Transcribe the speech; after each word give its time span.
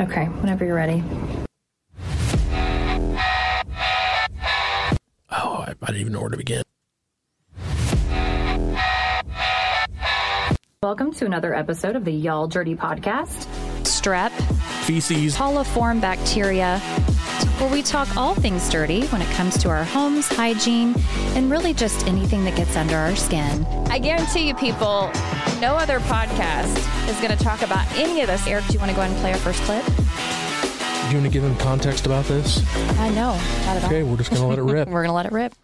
Okay, 0.00 0.26
whenever 0.26 0.64
you're 0.64 0.76
ready. 0.76 1.02
Oh, 5.30 5.64
I, 5.66 5.74
I 5.82 5.86
didn't 5.86 6.00
even 6.00 6.12
know 6.12 6.20
where 6.20 6.30
to 6.30 6.36
begin. 6.36 6.62
Welcome 10.84 11.12
to 11.14 11.26
another 11.26 11.52
episode 11.52 11.96
of 11.96 12.04
the 12.04 12.12
Y'all 12.12 12.46
Dirty 12.46 12.76
Podcast. 12.76 13.46
Strep, 13.82 14.30
Feces. 14.84 15.36
coliform 15.36 16.00
bacteria, 16.00 16.80
where 17.58 17.70
we 17.70 17.82
talk 17.82 18.16
all 18.16 18.34
things 18.34 18.68
dirty 18.68 19.06
when 19.06 19.20
it 19.20 19.28
comes 19.32 19.58
to 19.58 19.68
our 19.68 19.82
homes, 19.82 20.28
hygiene, 20.28 20.94
and 21.34 21.50
really 21.50 21.74
just 21.74 22.06
anything 22.06 22.44
that 22.44 22.54
gets 22.56 22.76
under 22.76 22.96
our 22.96 23.16
skin. 23.16 23.66
I 23.90 23.98
guarantee 23.98 24.46
you, 24.46 24.54
people, 24.54 25.10
no 25.60 25.74
other 25.74 25.98
podcast 26.00 26.76
is 27.08 27.16
going 27.20 27.36
to 27.36 27.42
talk 27.42 27.62
about 27.62 27.90
any 27.96 28.20
of 28.20 28.28
this. 28.28 28.46
Eric, 28.46 28.66
do 28.66 28.74
you 28.74 28.78
want 28.78 28.90
to 28.90 28.96
go 28.96 29.02
ahead 29.02 29.12
and 29.12 29.20
play 29.20 29.32
our 29.32 29.38
first 29.38 29.60
clip? 29.62 29.84
Do 29.86 31.16
you 31.16 31.20
want 31.20 31.26
to 31.26 31.32
give 31.32 31.42
them 31.42 31.56
context 31.56 32.06
about 32.06 32.26
this? 32.26 32.62
I 32.98 33.08
know, 33.08 33.32
not 33.66 33.76
at 33.76 33.82
all. 33.82 33.90
Okay, 33.90 34.02
we're 34.04 34.16
just 34.16 34.30
going 34.30 34.42
to 34.42 34.48
let 34.48 34.58
it 34.58 34.62
rip. 34.62 34.88
We're 34.90 35.02
going 35.02 35.08
to 35.08 35.14
let 35.14 35.26
it 35.26 35.32
rip. 35.32 35.54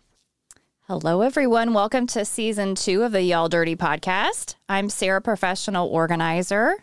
Hello, 0.89 1.21
everyone. 1.23 1.75
Welcome 1.75 2.07
to 2.09 2.25
season 2.25 2.75
two 2.75 3.05
of 3.05 3.13
the 3.13 3.23
Y'all 3.23 3.49
Dirty 3.49 3.77
podcast. 3.77 4.57
I'm 4.69 4.89
Sara, 4.91 5.21
professional 5.21 5.89
organizer. 5.89 6.77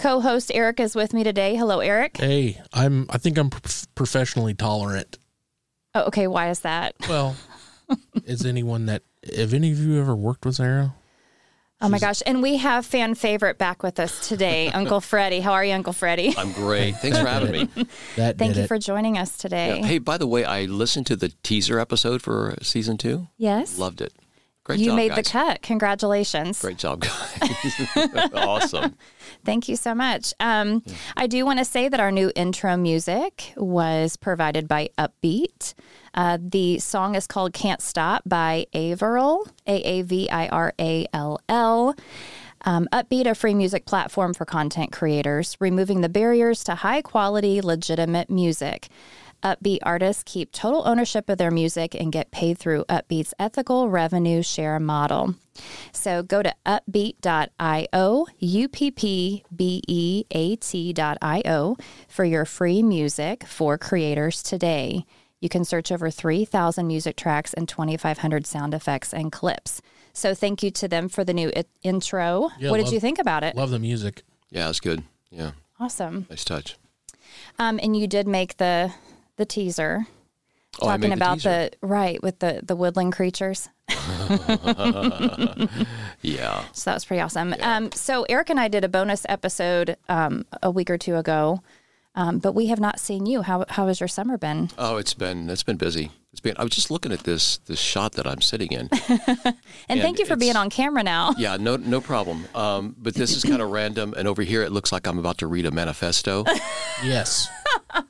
Co 0.00 0.20
host 0.20 0.50
Eric 0.54 0.80
is 0.80 0.94
with 0.94 1.12
me 1.12 1.22
today. 1.24 1.56
Hello, 1.56 1.80
Eric. 1.80 2.16
Hey, 2.16 2.58
I'm. 2.72 3.06
I 3.10 3.18
think 3.18 3.36
I'm 3.36 3.50
prof- 3.50 3.86
professionally 3.94 4.54
tolerant. 4.54 5.18
Oh, 5.94 6.04
okay. 6.04 6.26
Why 6.26 6.48
is 6.48 6.60
that? 6.60 6.94
Well, 7.08 7.36
is 8.24 8.46
anyone 8.46 8.86
that? 8.86 9.02
Have 9.36 9.52
any 9.52 9.70
of 9.72 9.78
you 9.78 10.00
ever 10.00 10.16
worked 10.16 10.46
with 10.46 10.54
Sara? 10.56 10.94
Oh 11.82 11.88
my 11.88 11.98
gosh. 11.98 12.22
And 12.26 12.42
we 12.42 12.56
have 12.58 12.84
fan 12.84 13.14
favorite 13.14 13.56
back 13.58 13.82
with 13.82 14.00
us 14.00 14.26
today, 14.28 14.68
Uncle 14.72 15.00
Freddy. 15.00 15.40
How 15.40 15.52
are 15.52 15.64
you, 15.64 15.74
Uncle 15.74 15.92
Freddy? 15.92 16.34
I'm 16.36 16.52
great. 16.52 16.96
Thanks 16.96 17.18
for 17.18 17.26
having 17.26 17.52
me. 17.52 17.68
That 18.16 18.38
Thank 18.38 18.56
you 18.56 18.62
it. 18.62 18.68
for 18.68 18.78
joining 18.78 19.16
us 19.18 19.36
today. 19.38 19.80
Hey, 19.82 19.98
by 19.98 20.18
the 20.18 20.26
way, 20.26 20.44
I 20.44 20.64
listened 20.64 21.06
to 21.06 21.16
the 21.16 21.30
teaser 21.42 21.78
episode 21.78 22.20
for 22.22 22.54
season 22.62 22.96
two. 22.98 23.28
Yes. 23.38 23.78
Loved 23.78 24.00
it. 24.02 24.12
Great 24.70 24.80
you 24.80 24.86
job, 24.86 24.96
made 24.96 25.08
guys. 25.10 25.24
the 25.24 25.30
cut. 25.30 25.62
Congratulations. 25.62 26.60
Great 26.60 26.78
job, 26.78 27.00
guys. 27.00 27.88
awesome. 28.34 28.96
Thank 29.44 29.68
you 29.68 29.76
so 29.76 29.94
much. 29.94 30.34
Um, 30.40 30.82
I 31.16 31.26
do 31.26 31.44
want 31.44 31.58
to 31.58 31.64
say 31.64 31.88
that 31.88 32.00
our 32.00 32.10
new 32.10 32.30
intro 32.34 32.76
music 32.76 33.52
was 33.56 34.16
provided 34.16 34.68
by 34.68 34.90
Uppbeat. 34.98 35.74
Uh, 36.14 36.38
the 36.40 36.78
song 36.78 37.14
is 37.14 37.26
called 37.26 37.52
Can't 37.52 37.80
Stop 37.80 38.22
by 38.26 38.66
Aavirall, 38.74 39.46
A 39.66 39.76
A 39.76 40.02
V 40.02 40.28
I 40.30 40.48
R 40.48 40.72
A 40.80 41.06
L 41.12 41.40
L. 41.48 41.94
Um, 42.62 42.88
Uppbeat, 42.92 43.26
a 43.26 43.34
free 43.34 43.54
music 43.54 43.86
platform 43.86 44.34
for 44.34 44.44
content 44.44 44.92
creators, 44.92 45.56
removing 45.60 46.02
the 46.02 46.10
barriers 46.10 46.62
to 46.64 46.74
high 46.74 47.00
quality, 47.00 47.60
legitimate 47.62 48.28
music. 48.28 48.88
Uppbeat 49.42 49.78
artists 49.82 50.22
keep 50.26 50.52
total 50.52 50.86
ownership 50.86 51.28
of 51.30 51.38
their 51.38 51.50
music 51.50 51.94
and 51.94 52.12
get 52.12 52.30
paid 52.30 52.58
through 52.58 52.84
Uppbeat's 52.88 53.32
ethical 53.38 53.88
revenue 53.88 54.42
share 54.42 54.78
model. 54.78 55.34
So 55.92 56.22
go 56.22 56.42
to 56.42 56.54
uppbeat.io, 56.66 58.26
U 58.38 58.68
P 58.68 58.90
P 58.90 59.44
B 59.54 59.82
E 59.88 60.24
A 60.30 60.56
T.io 60.56 61.76
for 62.08 62.24
your 62.24 62.44
free 62.44 62.82
music 62.82 63.44
for 63.46 63.78
creators 63.78 64.42
today. 64.42 65.04
You 65.40 65.48
can 65.48 65.64
search 65.64 65.90
over 65.90 66.10
3,000 66.10 66.86
music 66.86 67.16
tracks 67.16 67.54
and 67.54 67.66
2,500 67.68 68.46
sound 68.46 68.74
effects 68.74 69.14
and 69.14 69.32
clips. 69.32 69.80
So 70.12 70.34
thank 70.34 70.62
you 70.62 70.70
to 70.72 70.88
them 70.88 71.08
for 71.08 71.24
the 71.24 71.32
new 71.32 71.50
i- 71.56 71.64
intro. 71.82 72.50
Yeah, 72.58 72.70
what 72.70 72.76
did 72.78 72.92
you 72.92 73.00
think 73.00 73.18
about 73.18 73.42
it? 73.42 73.56
Love 73.56 73.70
the 73.70 73.78
music. 73.78 74.22
Yeah, 74.50 74.68
it's 74.68 74.80
good. 74.80 75.02
Yeah, 75.30 75.52
Awesome. 75.78 76.26
nice 76.28 76.44
touch. 76.44 76.76
Um, 77.58 77.78
and 77.82 77.96
you 77.96 78.06
did 78.06 78.26
make 78.28 78.56
the 78.58 78.92
the 79.36 79.44
teaser 79.46 80.06
Oh, 80.80 80.86
talking 80.86 81.12
about 81.12 81.34
teaser. 81.38 81.70
the 81.80 81.86
right 81.86 82.22
with 82.22 82.38
the 82.38 82.60
the 82.62 82.76
woodland 82.76 83.12
creatures. 83.12 83.68
Yeah. 86.22 86.64
So 86.72 86.90
that 86.90 86.94
was 86.94 87.04
pretty 87.04 87.20
awesome. 87.20 87.54
Um, 87.60 87.90
so 87.92 88.24
Eric 88.28 88.50
and 88.50 88.60
I 88.60 88.68
did 88.68 88.84
a 88.84 88.88
bonus 88.88 89.24
episode 89.28 89.96
um, 90.08 90.44
a 90.62 90.70
week 90.70 90.90
or 90.90 90.98
two 90.98 91.16
ago, 91.16 91.62
um, 92.20 92.38
but 92.38 92.52
we 92.52 92.66
have 92.66 92.80
not 92.80 93.00
seen 93.00 93.24
you. 93.26 93.42
How 93.42 93.64
how 93.68 93.86
has 93.86 93.98
your 94.00 94.08
summer 94.08 94.36
been? 94.36 94.68
Oh, 94.76 94.96
it's 94.98 95.14
been 95.14 95.48
it's 95.48 95.62
been 95.62 95.76
busy. 95.78 96.10
It's 96.32 96.40
been. 96.40 96.54
I 96.58 96.62
was 96.62 96.72
just 96.72 96.90
looking 96.90 97.12
at 97.12 97.20
this 97.20 97.58
this 97.66 97.80
shot 97.80 98.12
that 98.12 98.26
I'm 98.26 98.40
sitting 98.40 98.70
in. 98.72 98.88
And, 98.92 99.54
And 99.88 100.00
thank 100.00 100.18
you 100.18 100.26
for 100.26 100.36
being 100.36 100.54
on 100.56 100.68
camera 100.70 101.02
now. 101.02 101.34
Yeah, 101.38 101.56
no 101.56 101.76
no 101.76 102.00
problem. 102.00 102.44
Um, 102.54 102.94
but 102.98 103.14
this 103.14 103.34
is 103.36 103.42
kind 103.42 103.62
of 103.62 103.70
random, 103.80 104.14
and 104.16 104.28
over 104.28 104.42
here 104.42 104.62
it 104.62 104.70
looks 104.70 104.92
like 104.92 105.06
I'm 105.06 105.18
about 105.18 105.38
to 105.38 105.46
read 105.46 105.64
a 105.66 105.70
manifesto, 105.70 106.44
Yes, 107.02 107.48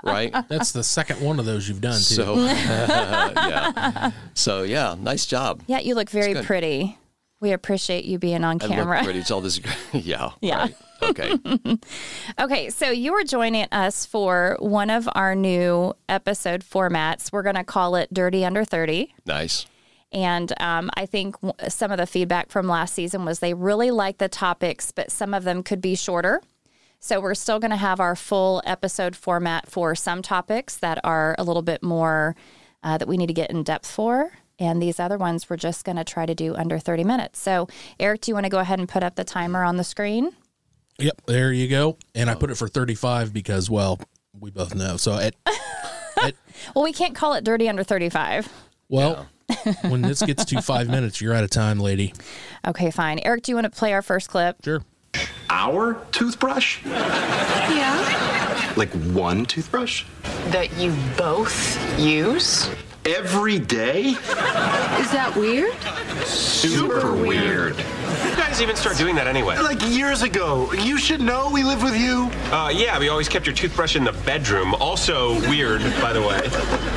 right? 0.02 0.34
that's 0.48 0.72
the 0.72 0.82
second 0.82 1.20
one 1.20 1.38
of 1.38 1.46
those 1.46 1.68
you've 1.68 1.80
done 1.80 1.94
too. 1.94 2.24
So 2.24 2.34
yeah, 2.34 4.10
so 4.34 4.62
yeah, 4.64 4.96
nice 4.98 5.24
job. 5.26 5.62
Yeah, 5.66 5.78
you 5.78 5.94
look 5.94 6.10
very 6.10 6.34
pretty. 6.42 6.98
We 7.40 7.52
appreciate 7.52 8.04
you 8.04 8.18
being 8.18 8.44
on 8.44 8.56
I 8.60 8.66
camera. 8.68 8.96
look 8.96 9.04
pretty. 9.04 9.20
It's 9.20 9.30
all 9.30 9.40
this. 9.40 9.60
Yeah. 9.94 10.30
Yeah. 10.42 10.58
right. 10.58 10.74
Okay. 11.02 11.38
Okay, 12.38 12.70
so 12.70 12.90
you 12.90 13.12
are 13.14 13.24
joining 13.24 13.66
us 13.72 14.06
for 14.06 14.56
one 14.60 14.88
of 14.90 15.08
our 15.14 15.34
new 15.34 15.94
episode 16.08 16.64
formats. 16.64 17.32
We're 17.32 17.42
going 17.42 17.56
to 17.56 17.64
call 17.64 17.96
it 17.96 18.12
Dirty 18.12 18.44
Under 18.44 18.64
30. 18.64 19.14
Nice. 19.26 19.66
And 20.12 20.52
um, 20.60 20.90
I 20.94 21.06
think 21.06 21.36
some 21.68 21.90
of 21.90 21.98
the 21.98 22.06
feedback 22.06 22.48
from 22.48 22.66
last 22.66 22.94
season 22.94 23.24
was 23.24 23.38
they 23.40 23.54
really 23.54 23.90
like 23.90 24.18
the 24.18 24.28
topics, 24.28 24.90
but 24.90 25.10
some 25.10 25.34
of 25.34 25.44
them 25.44 25.62
could 25.62 25.80
be 25.80 25.94
shorter. 25.94 26.40
So 26.98 27.20
we're 27.20 27.34
still 27.34 27.58
going 27.58 27.70
to 27.70 27.76
have 27.76 28.00
our 28.00 28.16
full 28.16 28.62
episode 28.64 29.16
format 29.16 29.70
for 29.70 29.94
some 29.94 30.22
topics 30.22 30.76
that 30.76 30.98
are 31.04 31.34
a 31.38 31.44
little 31.44 31.62
bit 31.62 31.82
more 31.82 32.36
uh, 32.82 32.98
that 32.98 33.08
we 33.08 33.16
need 33.16 33.28
to 33.28 33.34
get 33.34 33.50
in 33.50 33.62
depth 33.62 33.90
for. 33.90 34.32
And 34.58 34.82
these 34.82 35.00
other 35.00 35.16
ones 35.16 35.48
we're 35.48 35.56
just 35.56 35.84
going 35.84 35.96
to 35.96 36.04
try 36.04 36.26
to 36.26 36.34
do 36.34 36.54
under 36.54 36.78
30 36.78 37.04
minutes. 37.04 37.38
So, 37.40 37.68
Eric, 37.98 38.22
do 38.22 38.30
you 38.30 38.34
want 38.34 38.44
to 38.44 38.50
go 38.50 38.58
ahead 38.58 38.78
and 38.78 38.88
put 38.88 39.02
up 39.02 39.14
the 39.14 39.24
timer 39.24 39.64
on 39.64 39.76
the 39.76 39.84
screen? 39.84 40.32
Yep, 41.00 41.22
there 41.26 41.52
you 41.52 41.68
go. 41.68 41.96
And 42.14 42.28
I 42.30 42.34
oh. 42.34 42.36
put 42.36 42.50
it 42.50 42.56
for 42.56 42.68
35 42.68 43.32
because, 43.32 43.70
well, 43.70 43.98
we 44.38 44.50
both 44.50 44.74
know. 44.74 44.96
So 44.96 45.16
it, 45.16 45.34
it 46.18 46.36
Well, 46.74 46.84
we 46.84 46.92
can't 46.92 47.14
call 47.14 47.34
it 47.34 47.44
Dirty 47.44 47.68
Under 47.68 47.82
35. 47.82 48.48
well, 48.88 49.26
when 49.82 50.02
this 50.02 50.22
gets 50.22 50.44
to 50.46 50.62
five 50.62 50.88
minutes, 50.90 51.20
you're 51.20 51.34
out 51.34 51.44
of 51.44 51.50
time, 51.50 51.80
lady. 51.80 52.14
Okay, 52.66 52.90
fine. 52.90 53.18
Eric, 53.20 53.42
do 53.42 53.52
you 53.52 53.56
want 53.56 53.64
to 53.64 53.70
play 53.70 53.92
our 53.92 54.02
first 54.02 54.28
clip? 54.28 54.56
Sure. 54.64 54.82
Our 55.48 55.94
toothbrush? 56.12 56.84
Yeah. 56.84 58.72
Like 58.76 58.90
one 58.90 59.44
toothbrush? 59.44 60.04
That 60.50 60.72
you 60.78 60.94
both 61.16 61.98
use? 61.98 62.70
Every 63.04 63.58
day? 63.58 64.10
Is 64.10 65.10
that 65.10 65.32
weird? 65.36 65.72
Super 66.24 67.12
weird. 67.14 67.76
You 68.60 68.66
guys 68.66 68.72
even 68.72 68.76
start 68.82 68.98
doing 68.98 69.14
that 69.14 69.26
anyway? 69.26 69.56
Like 69.56 69.80
years 69.88 70.20
ago. 70.20 70.70
You 70.74 70.98
should 70.98 71.22
know 71.22 71.48
we 71.50 71.62
live 71.62 71.82
with 71.82 71.96
you. 71.96 72.30
Uh, 72.52 72.68
yeah, 72.68 72.98
we 72.98 73.08
always 73.08 73.26
kept 73.26 73.46
your 73.46 73.54
toothbrush 73.54 73.96
in 73.96 74.04
the 74.04 74.12
bedroom. 74.12 74.74
Also 74.74 75.40
weird, 75.48 75.80
by 76.02 76.12
the 76.12 76.20
way. 76.20 76.42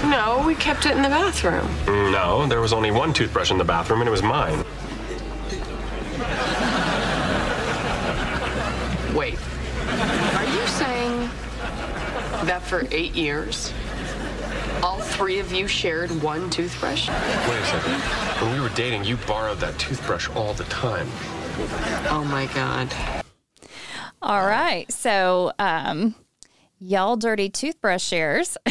No, 0.09 0.43
we 0.45 0.55
kept 0.55 0.85
it 0.85 0.91
in 0.97 1.01
the 1.01 1.07
bathroom. 1.07 1.65
Mm, 1.85 2.11
No, 2.11 2.45
there 2.47 2.59
was 2.59 2.73
only 2.73 2.91
one 2.91 3.13
toothbrush 3.13 3.49
in 3.49 3.57
the 3.57 3.63
bathroom, 3.63 4.01
and 4.01 4.09
it 4.09 4.11
was 4.11 4.21
mine. 4.21 4.57
Wait. 9.15 9.39
Are 10.35 10.45
you 10.45 10.67
saying 10.67 11.29
that 12.43 12.61
for 12.61 12.85
eight 12.91 13.15
years, 13.15 13.71
all 14.81 14.99
three 14.99 15.39
of 15.39 15.53
you 15.53 15.69
shared 15.69 16.11
one 16.21 16.49
toothbrush? 16.49 17.07
Wait 17.07 17.15
a 17.17 17.65
second. 17.67 17.93
When 18.41 18.53
we 18.53 18.59
were 18.59 18.75
dating, 18.75 19.05
you 19.05 19.15
borrowed 19.25 19.61
that 19.61 19.79
toothbrush 19.79 20.27
all 20.35 20.53
the 20.53 20.65
time. 20.65 21.07
Oh 21.55 22.25
my 22.29 22.47
god. 22.53 22.93
All 24.21 24.45
right. 24.45 24.91
So, 24.91 25.51
um, 25.59 26.15
y'all 26.79 27.15
dirty 27.15 27.49
toothbrush 27.49 28.03
shares. 28.03 28.57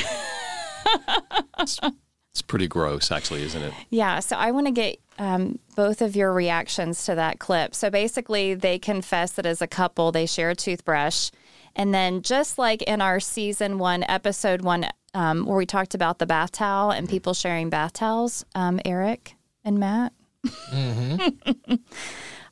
It's 2.35 2.41
pretty 2.41 2.67
gross, 2.67 3.13
actually, 3.13 3.43
isn't 3.43 3.63
it? 3.63 3.75
yeah. 3.91 4.19
So, 4.21 4.37
I 4.37 4.53
want 4.53 4.67
to 4.67 4.73
get 4.73 4.99
um, 5.19 5.59
both 5.77 6.01
of 6.01 6.17
your 6.17 6.33
reactions 6.33 7.05
to 7.05 7.15
that 7.15 7.39
clip. 7.39 7.75
So, 7.75 7.91
basically, 7.91 8.55
they 8.55 8.79
confess 8.79 9.33
that 9.33 9.45
as 9.45 9.61
a 9.61 9.67
couple, 9.67 10.13
they 10.13 10.25
share 10.25 10.49
a 10.51 10.55
toothbrush. 10.55 11.31
And 11.77 11.93
then, 11.93 12.23
just 12.23 12.57
like 12.57 12.81
in 12.83 13.03
our 13.03 13.21
season 13.21 13.79
one, 13.79 14.03
episode 14.09 14.63
one, 14.63 14.87
um, 15.13 15.45
where 15.45 15.59
we 15.59 15.67
talked 15.67 15.95
about 15.95 16.19
the 16.19 16.27
bath 16.27 16.53
towel 16.53 16.91
and 16.91 17.07
people 17.07 17.35
sharing 17.35 17.69
bath 17.69 17.93
towels, 17.93 18.47
um, 18.55 18.81
Eric 18.87 19.37
and 19.63 19.79
Matt. 19.79 20.15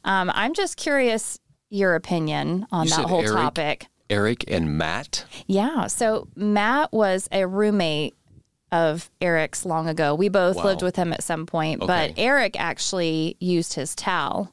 um, 0.05 0.31
I'm 0.35 0.55
just 0.55 0.77
curious 0.77 1.39
your 1.69 1.95
opinion 1.95 2.67
on 2.73 2.87
You 2.87 2.97
that 2.97 3.07
whole 3.07 3.21
Eric? 3.21 3.33
topic. 3.33 3.87
Eric 4.09 4.45
and 4.49 4.77
Matt. 4.77 5.25
Yeah. 5.47 5.87
So 5.87 6.27
Matt 6.35 6.93
was 6.93 7.29
a 7.31 7.47
roommate 7.47 8.15
of 8.73 9.09
Eric's 9.21 9.65
long 9.65 9.89
ago. 9.89 10.15
We 10.15 10.29
both 10.29 10.57
Wow. 10.57 10.65
lived 10.65 10.83
with 10.83 10.97
him 10.97 11.13
at 11.13 11.23
some 11.23 11.47
point, 11.47 11.81
but 11.87 12.15
Eric 12.17 12.59
actually 12.59 13.37
used 13.41 13.75
his 13.75 13.95
towel. 13.95 14.53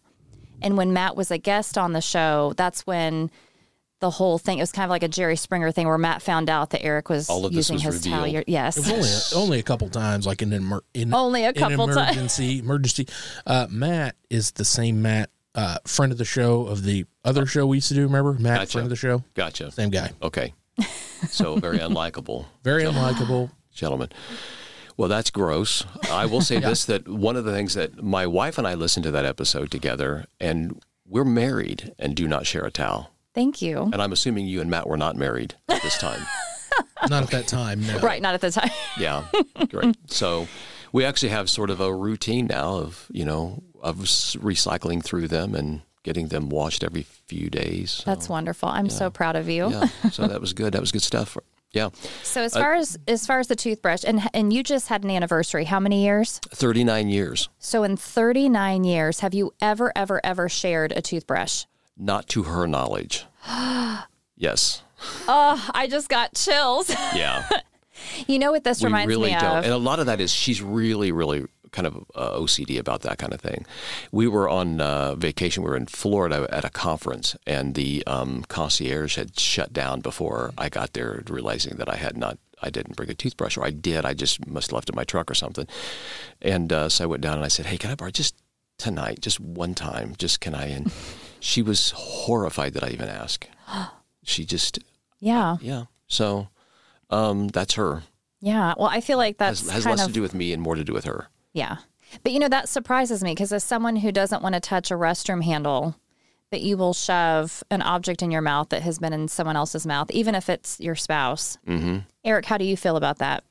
And 0.62 0.76
when 0.78 0.94
Matt 0.94 1.16
was 1.16 1.30
a 1.32 1.38
guest 1.38 1.78
on 1.78 1.94
the 1.94 2.02
show, 2.02 2.54
that's 2.58 2.86
when 2.88 3.30
the 4.00 4.10
whole 4.12 4.38
thing. 4.38 4.60
It 4.60 4.62
was 4.62 4.72
kind 4.72 4.84
of 4.86 4.90
like 4.92 5.02
a 5.04 5.08
Jerry 5.08 5.36
Springer 5.36 5.72
thing 5.72 5.88
where 5.88 5.98
Matt 5.98 6.22
found 6.22 6.50
out 6.52 6.70
that 6.72 6.84
Eric 6.84 7.10
was 7.10 7.30
All 7.30 7.46
of 7.46 7.52
this 7.52 7.70
using 7.70 7.76
was 7.88 7.96
his 7.96 8.04
towel. 8.04 8.28
Yes. 8.28 8.78
It 8.78 8.82
was 8.96 9.34
only 9.34 9.42
a, 9.42 9.44
only 9.46 9.60
a 9.60 9.64
couple 9.64 9.90
times, 9.90 10.28
like 10.28 10.42
in 10.44 10.54
an 10.54 10.62
emer- 10.64 10.84
in 10.94 11.14
Only 11.16 11.46
a 11.46 11.50
in 11.50 11.54
couple 11.56 11.88
times. 11.88 11.98
emergency 11.98 12.60
emergency. 12.60 13.08
Uh, 13.48 13.66
Matt 13.72 14.16
is 14.30 14.52
the 14.52 14.66
same 14.66 15.02
Matt, 15.02 15.32
uh, 15.57 15.77
friend 15.86 16.12
of 16.13 16.18
the 16.18 16.24
show 16.25 16.65
of 16.68 16.83
the 16.83 17.06
other 17.25 17.45
show 17.45 17.65
we 17.68 17.77
used 17.77 17.89
to 17.89 17.94
do. 17.95 18.04
Remember 18.04 18.31
Matt, 18.33 18.59
Gotcha. 18.59 18.71
friend 18.71 18.86
of 18.86 18.89
the 18.92 18.95
show, 18.95 19.24
Gotcha. 19.33 19.71
same 19.71 19.89
guy, 19.89 20.12
Okay. 20.21 20.54
So 21.30 21.56
very 21.57 21.80
unlikable 21.80 22.45
very 22.63 22.83
unlikable. 22.83 23.51
gentlemen. 23.74 24.09
Well, 24.95 25.09
that's 25.09 25.30
gross. 25.31 25.83
I 26.12 26.25
will 26.27 26.42
say 26.42 26.59
this 26.62 26.86
that 26.86 27.07
one 27.07 27.36
of 27.36 27.44
the 27.45 27.51
things 27.54 27.74
that 27.74 28.01
my 28.04 28.25
wife 28.27 28.57
and 28.57 28.65
I 28.68 28.74
listened 28.75 29.04
to 29.06 29.12
that 29.12 29.25
episode 29.25 29.69
together, 29.71 30.25
and 30.39 30.81
we're 31.07 31.24
married 31.25 31.94
and 32.00 32.15
do 32.15 32.27
not 32.27 32.45
share 32.48 32.63
a 32.65 32.71
towel. 32.71 33.12
Thank 33.36 33.62
you. 33.62 33.89
And 33.94 34.01
I'm 34.01 34.12
assuming 34.12 34.48
you 34.48 34.62
and 34.62 34.69
Matt 34.69 34.88
were 34.88 34.98
not 34.98 35.15
married 35.15 35.54
at 35.69 35.81
this 35.83 35.98
time. 35.98 36.21
Not 37.09 37.24
at 37.24 37.30
that 37.31 37.48
time, 37.48 37.86
no. 37.86 38.00
Right, 38.00 38.21
not 38.21 38.33
at 38.36 38.42
the 38.42 38.50
time. 38.51 38.69
yeah, 39.00 39.25
great. 39.69 39.95
So 40.12 40.48
we 40.92 41.06
actually 41.06 41.30
have 41.30 41.48
sort 41.50 41.69
of 41.69 41.80
a 41.80 41.94
routine 41.94 42.48
now 42.48 42.75
of, 42.77 43.06
you 43.12 43.24
know, 43.24 43.63
of 43.82 43.98
recycling 43.98 45.04
through 45.04 45.28
them 45.28 45.56
and 45.56 45.82
getting 46.04 46.30
them 46.30 46.50
washed 46.50 46.84
every 46.84 47.04
few 47.04 47.50
days. 47.50 47.92
So, 47.92 48.04
That's 48.06 48.30
wonderful. 48.30 48.70
I'm 48.70 48.90
so 48.90 49.10
proud 49.10 49.36
of 49.36 49.50
you. 49.50 49.70
yeah. 49.70 49.88
So 50.12 50.28
that 50.28 50.40
was 50.40 50.54
good. 50.54 50.74
That 50.74 50.82
was 50.82 50.92
good 50.92 51.02
stuff. 51.02 51.38
Yeah. 51.72 51.90
So 52.24 52.42
as 52.44 52.56
uh, 52.56 52.60
far 52.60 52.74
as 52.76 52.98
as 53.08 53.28
far 53.28 53.40
as 53.40 53.48
the 53.48 53.56
toothbrush 53.56 54.04
and 54.06 54.22
and 54.34 54.54
you 54.54 54.64
just 54.64 54.88
had 54.88 55.04
an 55.04 55.12
anniversary. 55.12 55.66
How 55.66 55.80
many 55.80 56.04
years? 56.04 56.40
39 56.50 57.10
years. 57.10 57.50
So 57.60 57.84
in 57.84 57.98
39 57.98 58.84
years, 58.84 59.20
have 59.20 59.34
you 59.34 59.54
ever 59.60 59.92
ever 59.96 60.22
ever 60.26 60.48
shared 60.48 60.94
a 60.94 61.02
toothbrush? 61.02 61.66
Not 61.98 62.28
to 62.30 62.44
her 62.44 62.68
knowledge. 62.68 63.26
yes. 64.38 64.82
Oh, 65.28 65.70
I 65.74 65.88
just 65.88 66.10
got 66.10 66.34
chills. 66.36 66.90
Yeah. 66.90 67.48
you 68.28 68.40
know 68.40 68.52
what 68.52 68.64
this 68.64 68.82
we 68.82 68.86
reminds 68.86 69.10
really 69.10 69.34
me 69.34 69.40
don't. 69.40 69.58
of? 69.58 69.64
And 69.66 69.74
a 69.74 69.78
lot 69.78 70.00
of 70.00 70.06
that 70.06 70.22
is 70.22 70.32
she's 70.32 70.62
really, 70.62 71.12
really 71.12 71.46
kind 71.78 71.88
of 71.88 71.94
uh, 72.16 72.32
OCD 72.44 72.80
about 72.80 73.02
that 73.02 73.18
kind 73.20 73.34
of 73.36 73.42
thing. 73.42 73.66
We 74.12 74.28
were 74.28 74.48
on 74.50 74.82
uh, 74.82 75.14
vacation. 75.16 75.64
We 75.64 75.70
were 75.70 75.78
in 75.84 75.86
Florida 75.86 76.48
at 76.50 76.66
a 76.66 76.70
conference, 76.72 77.36
and 77.46 77.76
the 77.76 78.04
um, 78.08 78.44
concierge 78.58 79.16
had 79.16 79.40
shut 79.40 79.70
down 79.74 80.02
before 80.02 80.40
I 80.58 80.70
got 80.70 80.94
there, 80.94 81.24
realizing 81.30 81.78
that 81.78 81.90
I 81.96 81.98
had 82.06 82.18
not. 82.18 82.38
I 82.68 82.70
didn't 82.72 82.96
bring 82.98 83.12
a 83.12 83.14
toothbrush, 83.14 83.56
or 83.58 83.64
I 83.64 83.70
did. 83.70 84.04
I 84.04 84.14
just 84.16 84.48
must 84.48 84.72
have 84.72 84.76
left 84.78 84.90
it 84.90 84.94
in 84.94 84.98
my 85.02 85.04
truck 85.04 85.30
or 85.30 85.36
something. 85.36 85.68
And 86.42 86.74
uh, 86.74 86.90
so 86.90 87.04
I 87.04 87.08
went 87.08 87.22
down 87.22 87.36
and 87.36 87.46
I 87.46 87.50
said, 87.50 87.68
"Hey, 87.68 87.78
can 87.78 87.92
I 87.92 87.96
borrow 87.96 88.10
just 88.12 88.36
tonight, 88.80 89.22
just 89.22 89.40
one 89.40 89.76
time? 89.76 90.16
Just 90.18 90.42
can 90.42 90.56
I?" 90.56 90.66
And 90.66 90.92
she 91.40 91.62
was 91.62 91.92
horrified 91.96 92.74
that 92.74 92.84
I 92.84 92.90
even 92.90 93.10
asked. 93.10 93.48
She 94.24 94.44
just, 94.44 94.80
yeah, 95.22 95.56
yeah. 95.62 95.84
So 96.08 96.50
um, 97.10 97.48
that's 97.48 97.76
her. 97.76 98.04
yeah. 98.42 98.74
Well, 98.78 98.90
I 98.98 99.00
feel 99.00 99.18
like 99.18 99.38
that's 99.38 99.62
Has, 99.62 99.70
has 99.72 99.86
less 99.86 100.02
of 100.02 100.08
to 100.08 100.14
do 100.14 100.22
with 100.22 100.34
me 100.34 100.52
and 100.52 100.62
more 100.62 100.76
to 100.76 100.84
do 100.84 100.92
with 100.92 101.06
her. 101.06 101.30
Yeah. 101.57 101.77
But 102.24 102.31
you 102.31 102.39
know 102.39 102.48
that 102.50 102.69
surprises 102.69 103.24
me 103.24 103.31
because 103.31 103.51
as 103.51 103.63
someone 103.63 103.98
who 103.98 104.12
doesn't 104.12 104.42
want 104.42 104.56
to 104.56 104.62
touch 104.62 104.92
a 104.92 104.94
restroom 104.94 105.44
handle, 105.44 105.95
but 106.50 106.62
you 106.62 106.77
will 106.77 106.94
shove 106.94 107.63
an 107.69 107.81
object 107.81 108.21
in 108.21 108.31
your 108.31 108.42
mouth 108.42 108.69
that 108.69 108.83
has 108.83 109.00
been 109.00 109.12
in 109.12 109.27
someone 109.27 109.57
else's 109.57 109.86
mouth, 109.86 110.09
even 110.12 110.36
if 110.36 110.50
it's 110.50 110.80
your 110.80 110.95
spouse. 110.95 111.57
Mm-hmm. 111.68 112.00
Eric, 112.24 112.45
how 112.45 112.57
do 112.57 112.63
you 112.63 112.77
feel 112.77 112.95
about 112.95 113.18
that? 113.18 113.44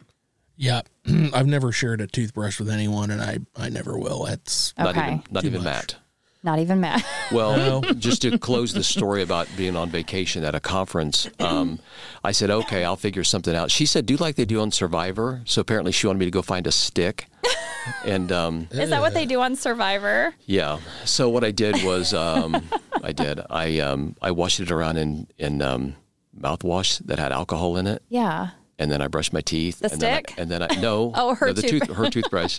Yeah, 0.56 0.82
I've 1.34 1.46
never 1.46 1.70
shared 1.72 2.00
a 2.00 2.06
toothbrush 2.06 2.58
with 2.58 2.70
anyone, 2.70 3.10
and 3.10 3.20
I 3.20 3.38
I 3.54 3.68
never 3.68 3.98
will. 3.98 4.24
That's 4.24 4.72
Not 4.78 4.96
even, 4.96 5.22
not 5.30 5.44
even. 5.44 5.62
Matt. 5.62 5.96
Not 6.42 6.60
even 6.60 6.80
Matt. 6.80 7.04
Well, 7.32 7.80
just 7.98 8.22
to 8.22 8.38
close 8.38 8.72
the 8.72 8.84
story 8.84 9.20
about 9.20 9.48
being 9.56 9.74
on 9.74 9.90
vacation 9.90 10.44
at 10.44 10.54
a 10.54 10.60
conference, 10.60 11.28
um, 11.40 11.80
I 12.22 12.30
said, 12.30 12.50
okay, 12.50 12.84
I'll 12.84 12.94
figure 12.94 13.24
something 13.24 13.52
out. 13.52 13.72
She 13.72 13.84
said, 13.84 14.06
do 14.06 14.16
like 14.16 14.36
they 14.36 14.44
do 14.44 14.60
on 14.60 14.70
Survivor. 14.70 15.42
So 15.44 15.60
apparently 15.60 15.90
she 15.90 16.06
wanted 16.06 16.20
me 16.20 16.26
to 16.26 16.30
go 16.30 16.42
find 16.42 16.68
a 16.68 16.72
stick. 16.72 17.26
And 18.04 18.30
um, 18.32 18.68
Is 18.70 18.90
that 18.90 19.00
what 19.00 19.14
they 19.14 19.26
do 19.26 19.40
on 19.40 19.56
Survivor? 19.56 20.34
yeah, 20.46 20.78
so 21.04 21.28
what 21.28 21.44
I 21.44 21.50
did 21.50 21.82
was 21.84 22.12
um, 22.14 22.62
I 23.02 23.12
did 23.12 23.40
I 23.50 23.78
um, 23.80 24.16
I 24.22 24.30
washed 24.30 24.60
it 24.60 24.70
around 24.70 24.96
in 24.98 25.26
in 25.38 25.62
um, 25.62 25.96
mouthwash 26.38 26.98
that 27.06 27.18
had 27.18 27.32
alcohol 27.32 27.76
in 27.76 27.86
it. 27.86 28.02
Yeah. 28.08 28.50
and 28.78 28.90
then 28.90 29.00
I 29.00 29.08
brushed 29.08 29.32
my 29.32 29.40
teeth. 29.40 29.78
The 29.80 29.92
and 29.92 30.00
then 30.00 30.12
I- 30.14 30.16
stick? 30.18 30.34
and 30.38 30.50
then 30.50 30.62
I 30.62 30.66
no, 30.80 31.12
Oh, 31.16 31.34
her 31.34 31.46
no, 31.46 31.52
the 31.52 31.62
tooth, 31.62 31.86
toothbrush. 31.86 31.96
her 31.98 32.10
toothbrush, 32.10 32.58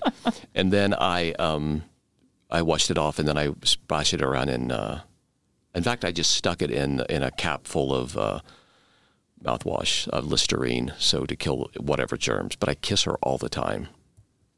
and 0.56 0.72
then 0.72 0.94
I 0.94 1.32
um, 1.34 1.84
I 2.50 2.62
washed 2.62 2.90
it 2.92 2.98
off, 2.98 3.20
and 3.20 3.28
then 3.28 3.38
I 3.38 3.54
splashed 3.64 4.14
it 4.14 4.22
around 4.22 4.50
in. 4.50 4.72
Uh, 4.72 5.02
in 5.76 5.84
fact, 5.84 6.04
I 6.06 6.12
just 6.12 6.32
stuck 6.32 6.62
it 6.62 6.72
in 6.72 7.04
in 7.10 7.22
a 7.22 7.30
cap 7.32 7.68
full 7.68 7.94
of 7.94 8.18
uh, 8.18 8.40
mouthwash, 9.44 10.08
of 10.10 10.26
Listerine, 10.26 10.94
so 10.98 11.26
to 11.26 11.36
kill 11.36 11.70
whatever 11.78 12.18
germs. 12.18 12.56
But 12.56 12.70
I 12.70 12.74
kiss 12.76 13.04
her 13.04 13.16
all 13.18 13.38
the 13.38 13.50
time. 13.50 13.88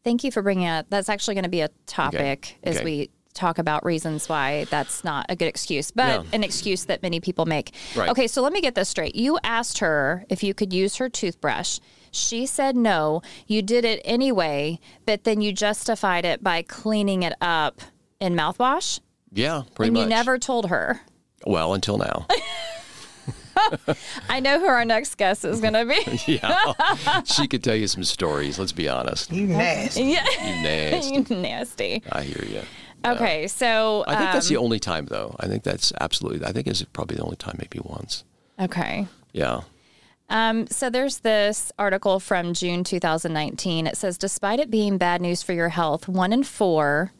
Thank 0.04 0.24
you 0.24 0.32
for 0.32 0.42
bringing 0.42 0.66
it. 0.66 0.70
Up. 0.72 0.86
That's 0.90 1.10
actually 1.10 1.36
going 1.36 1.44
to 1.44 1.50
be 1.50 1.62
a 1.62 1.70
topic 1.86 2.58
as 2.64 2.78
Okay. 2.78 2.86
we 2.86 3.10
talk 3.34 3.58
about 3.60 3.86
reasons 3.86 4.28
why 4.28 4.66
that's 4.66 5.04
not 5.04 5.26
a 5.30 5.36
good 5.36 5.48
excuse, 5.48 5.92
but 5.92 6.24
Yeah. 6.24 6.30
an 6.34 6.44
excuse 6.44 6.86
that 6.86 7.02
many 7.04 7.20
people 7.20 7.46
make. 7.46 7.74
Right. 7.96 8.10
Okay, 8.10 8.28
so 8.28 8.42
let 8.42 8.52
me 8.52 8.60
get 8.62 8.76
this 8.76 8.90
straight. 8.90 9.16
You 9.16 9.40
asked 9.44 9.80
her 9.80 10.26
if 10.30 10.44
you 10.44 10.54
could 10.54 10.74
use 10.74 10.96
her 10.98 11.10
toothbrush. 11.10 11.80
She 12.12 12.46
said 12.46 12.76
no. 12.76 13.22
You 13.48 13.62
did 13.62 13.86
it 13.86 14.02
anyway, 14.04 14.80
but 15.06 15.24
then 15.26 15.42
you 15.42 15.54
justified 15.54 16.26
it 16.26 16.44
by 16.44 16.64
cleaning 16.64 17.24
it 17.24 17.34
up 17.40 17.82
in 18.20 18.36
mouthwash. 18.36 19.00
Yeah, 19.32 19.62
pretty 19.76 19.92
much. 19.92 20.02
and 20.02 20.10
much. 20.10 20.18
you 20.18 20.24
never 20.24 20.40
told 20.40 20.70
her. 20.70 21.02
Well, 21.46 21.74
until 21.74 21.98
now. 22.00 22.26
I 24.30 24.40
know 24.40 24.60
who 24.60 24.66
our 24.66 24.86
next 24.86 25.16
guest 25.16 25.46
is 25.46 25.62
going 25.62 25.74
to 25.74 25.86
be. 25.86 26.22
yeah, 26.42 27.24
she 27.24 27.48
could 27.48 27.64
tell 27.64 27.76
you 27.76 27.88
some 27.88 28.04
stories. 28.04 28.60
Let's 28.60 28.72
be 28.72 28.90
honest. 28.90 29.32
You 29.32 29.48
nasty. 29.48 30.04
yeah. 30.04 30.24
nasty. 30.62 31.36
Nasty. 31.36 32.04
I 32.12 32.24
hear 32.24 32.46
you. 32.46 32.62
Okay, 33.06 33.48
so 33.48 34.04
I 34.08 34.16
think 34.18 34.32
that's 34.32 34.50
the 34.50 34.58
um, 34.58 34.66
only 34.66 34.80
time, 34.80 35.06
though. 35.06 35.36
I 35.40 35.48
think 35.48 35.64
that's 35.64 35.94
absolutely. 36.02 36.46
I 36.46 36.52
think 36.52 36.68
it's 36.68 36.84
probably 36.84 37.18
the 37.18 37.24
only 37.24 37.38
time, 37.38 37.56
maybe 37.58 37.80
once. 37.82 38.26
okay. 38.60 39.08
Yeah. 39.32 39.62
Um, 40.30 40.68
so 40.68 40.90
there's 40.90 41.20
this 41.20 41.72
article 41.80 42.20
from 42.20 42.54
June 42.54 42.84
2019. 42.84 43.88
It 43.88 43.98
says, 43.98 44.18
despite 44.18 44.60
it 44.60 44.70
being 44.70 44.98
bad 44.98 45.22
news 45.22 45.42
for 45.42 45.54
your 45.54 45.70
health, 45.70 46.08
one 46.08 46.32
in 46.32 46.44
four, 46.44 47.12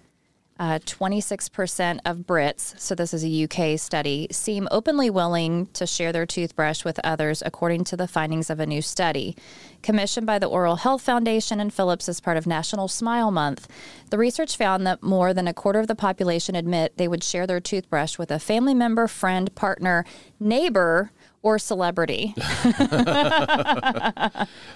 uh, 0.60 0.78
26% 0.80 2.00
of 2.04 2.18
Brits, 2.18 2.78
so 2.78 2.94
this 2.94 3.14
is 3.14 3.24
a 3.24 3.44
UK 3.46 3.80
study, 3.80 4.28
seem 4.30 4.68
openly 4.72 5.10
willing 5.10 5.68
to 5.68 5.88
share 5.88 6.12
their 6.12 6.26
toothbrush 6.26 6.84
with 6.84 7.00
others, 7.04 7.42
according 7.46 7.86
to 7.86 7.96
the 7.96 8.08
findings 8.10 8.50
of 8.50 8.60
a 8.60 8.66
new 8.66 8.82
study. 8.82 9.38
Commissioned 9.82 10.28
by 10.28 10.38
the 10.38 10.48
Oral 10.48 10.76
Health 10.76 11.02
Foundation 11.02 11.62
and 11.62 11.74
Philips 11.74 12.10
as 12.10 12.20
part 12.20 12.36
of 12.36 12.46
National 12.46 12.90
Smile 12.90 13.32
Month, 13.32 13.70
the 14.10 14.18
research 14.18 14.58
found 14.58 14.86
that 14.86 15.02
more 15.02 15.34
than 15.34 15.48
a 15.48 15.54
quarter 15.54 15.80
of 15.80 15.88
the 15.88 15.96
population 15.96 16.56
admit 16.56 16.98
they 16.98 17.08
would 17.08 17.24
share 17.24 17.48
their 17.48 17.62
toothbrush 17.62 18.18
with 18.18 18.30
a 18.30 18.40
family 18.40 18.74
member, 18.74 19.08
friend, 19.08 19.56
partner, 19.56 20.04
neighbor, 20.42 21.12
or 21.42 21.58
celebrity. 21.58 22.34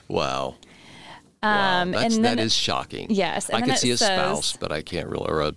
Wow. 0.07 0.55
Um, 1.41 1.91
wow. 1.91 1.99
That's, 2.01 2.15
and 2.15 2.23
then 2.25 2.37
that 2.37 2.39
it- 2.41 2.45
is 2.45 2.55
shocking. 2.55 3.07
Yes, 3.09 3.49
and 3.49 3.61
I 3.61 3.67
could 3.67 3.77
see 3.77 3.91
a 3.91 3.97
says- 3.97 4.07
spouse, 4.07 4.55
but 4.55 4.71
I 4.71 4.81
can't 4.81 5.09
really, 5.09 5.25
or 5.27 5.41
a 5.41 5.53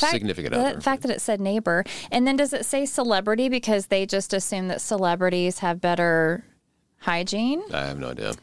the 0.00 0.06
fact, 0.06 0.12
significant 0.12 0.54
the 0.54 0.60
other. 0.60 0.80
fact 0.80 1.02
that 1.02 1.10
it 1.10 1.20
said 1.20 1.40
neighbor, 1.40 1.84
and 2.10 2.26
then 2.26 2.36
does 2.36 2.52
it 2.52 2.64
say 2.64 2.86
celebrity 2.86 3.48
because 3.48 3.86
they 3.86 4.06
just 4.06 4.32
assume 4.32 4.68
that 4.68 4.80
celebrities 4.80 5.60
have 5.60 5.80
better 5.80 6.44
hygiene? 6.98 7.62
I 7.72 7.86
have 7.86 7.98
no 7.98 8.10
idea. 8.10 8.34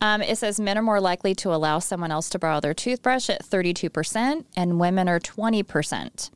Um, 0.00 0.20
it 0.20 0.36
says 0.36 0.58
men 0.58 0.76
are 0.76 0.82
more 0.82 1.00
likely 1.00 1.34
to 1.36 1.54
allow 1.54 1.78
someone 1.78 2.10
else 2.10 2.28
to 2.30 2.38
borrow 2.38 2.60
their 2.60 2.74
toothbrush 2.74 3.30
at 3.30 3.44
32%, 3.44 4.44
and 4.56 4.80
women 4.80 5.08
are 5.08 5.20
20%. 5.20 6.30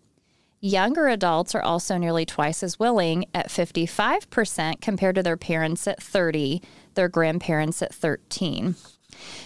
Younger 0.60 1.08
adults 1.08 1.54
are 1.54 1.62
also 1.62 1.98
nearly 1.98 2.24
twice 2.24 2.62
as 2.62 2.78
willing 2.78 3.26
at 3.34 3.48
55% 3.48 4.80
compared 4.80 5.16
to 5.16 5.22
their 5.22 5.36
parents 5.36 5.86
at 5.86 6.02
30, 6.02 6.62
their 6.94 7.08
grandparents 7.08 7.82
at 7.82 7.94
13. 7.94 8.76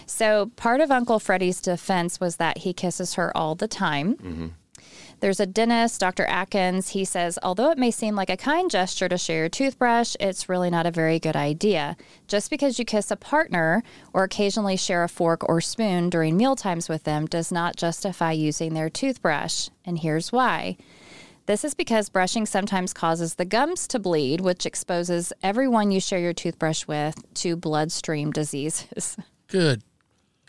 So 0.05 0.51
part 0.55 0.81
of 0.81 0.91
Uncle 0.91 1.19
Freddy's 1.19 1.61
defense 1.61 2.19
was 2.19 2.37
that 2.37 2.59
he 2.59 2.73
kisses 2.73 3.15
her 3.15 3.35
all 3.35 3.55
the 3.55 3.67
time. 3.67 4.55
There's 5.21 5.39
a 5.39 5.45
dentist, 5.45 5.99
Dr. 5.99 6.25
Atkins. 6.25 6.89
He 6.89 7.05
says, 7.05 7.37
although 7.43 7.69
it 7.69 7.77
may 7.77 7.91
seem 7.91 8.15
like 8.15 8.31
a 8.31 8.35
kind 8.35 8.71
gesture 8.71 9.07
to 9.07 9.19
share 9.19 9.37
your 9.37 9.49
toothbrush, 9.49 10.15
it's 10.19 10.49
really 10.49 10.71
not 10.71 10.87
a 10.87 10.91
very 10.91 11.19
good 11.19 11.35
idea. 11.35 11.95
Just 12.27 12.49
because 12.49 12.79
you 12.79 12.85
kiss 12.85 13.11
a 13.11 13.15
partner 13.15 13.83
or 14.13 14.23
occasionally 14.23 14.75
share 14.75 15.03
a 15.03 15.07
fork 15.07 15.47
or 15.47 15.61
spoon 15.61 16.09
during 16.09 16.37
meal 16.37 16.55
times 16.55 16.89
with 16.89 17.03
them 17.03 17.27
does 17.27 17.51
not 17.51 17.75
justify 17.75 18.31
using 18.31 18.73
their 18.73 18.89
toothbrush. 18.89 19.69
And 19.85 19.99
here's 19.99 20.31
why. 20.31 20.77
This 21.45 21.63
is 21.63 21.75
because 21.75 22.09
brushing 22.09 22.47
sometimes 22.47 22.91
causes 22.91 23.35
the 23.35 23.45
gums 23.45 23.87
to 23.89 23.99
bleed, 23.99 24.41
which 24.41 24.65
exposes 24.65 25.33
everyone 25.43 25.91
you 25.91 25.99
share 25.99 26.19
your 26.19 26.33
toothbrush 26.33 26.87
with 26.87 27.31
to 27.35 27.55
bloodstream 27.55 28.31
diseases. 28.31 29.17
good. 29.47 29.83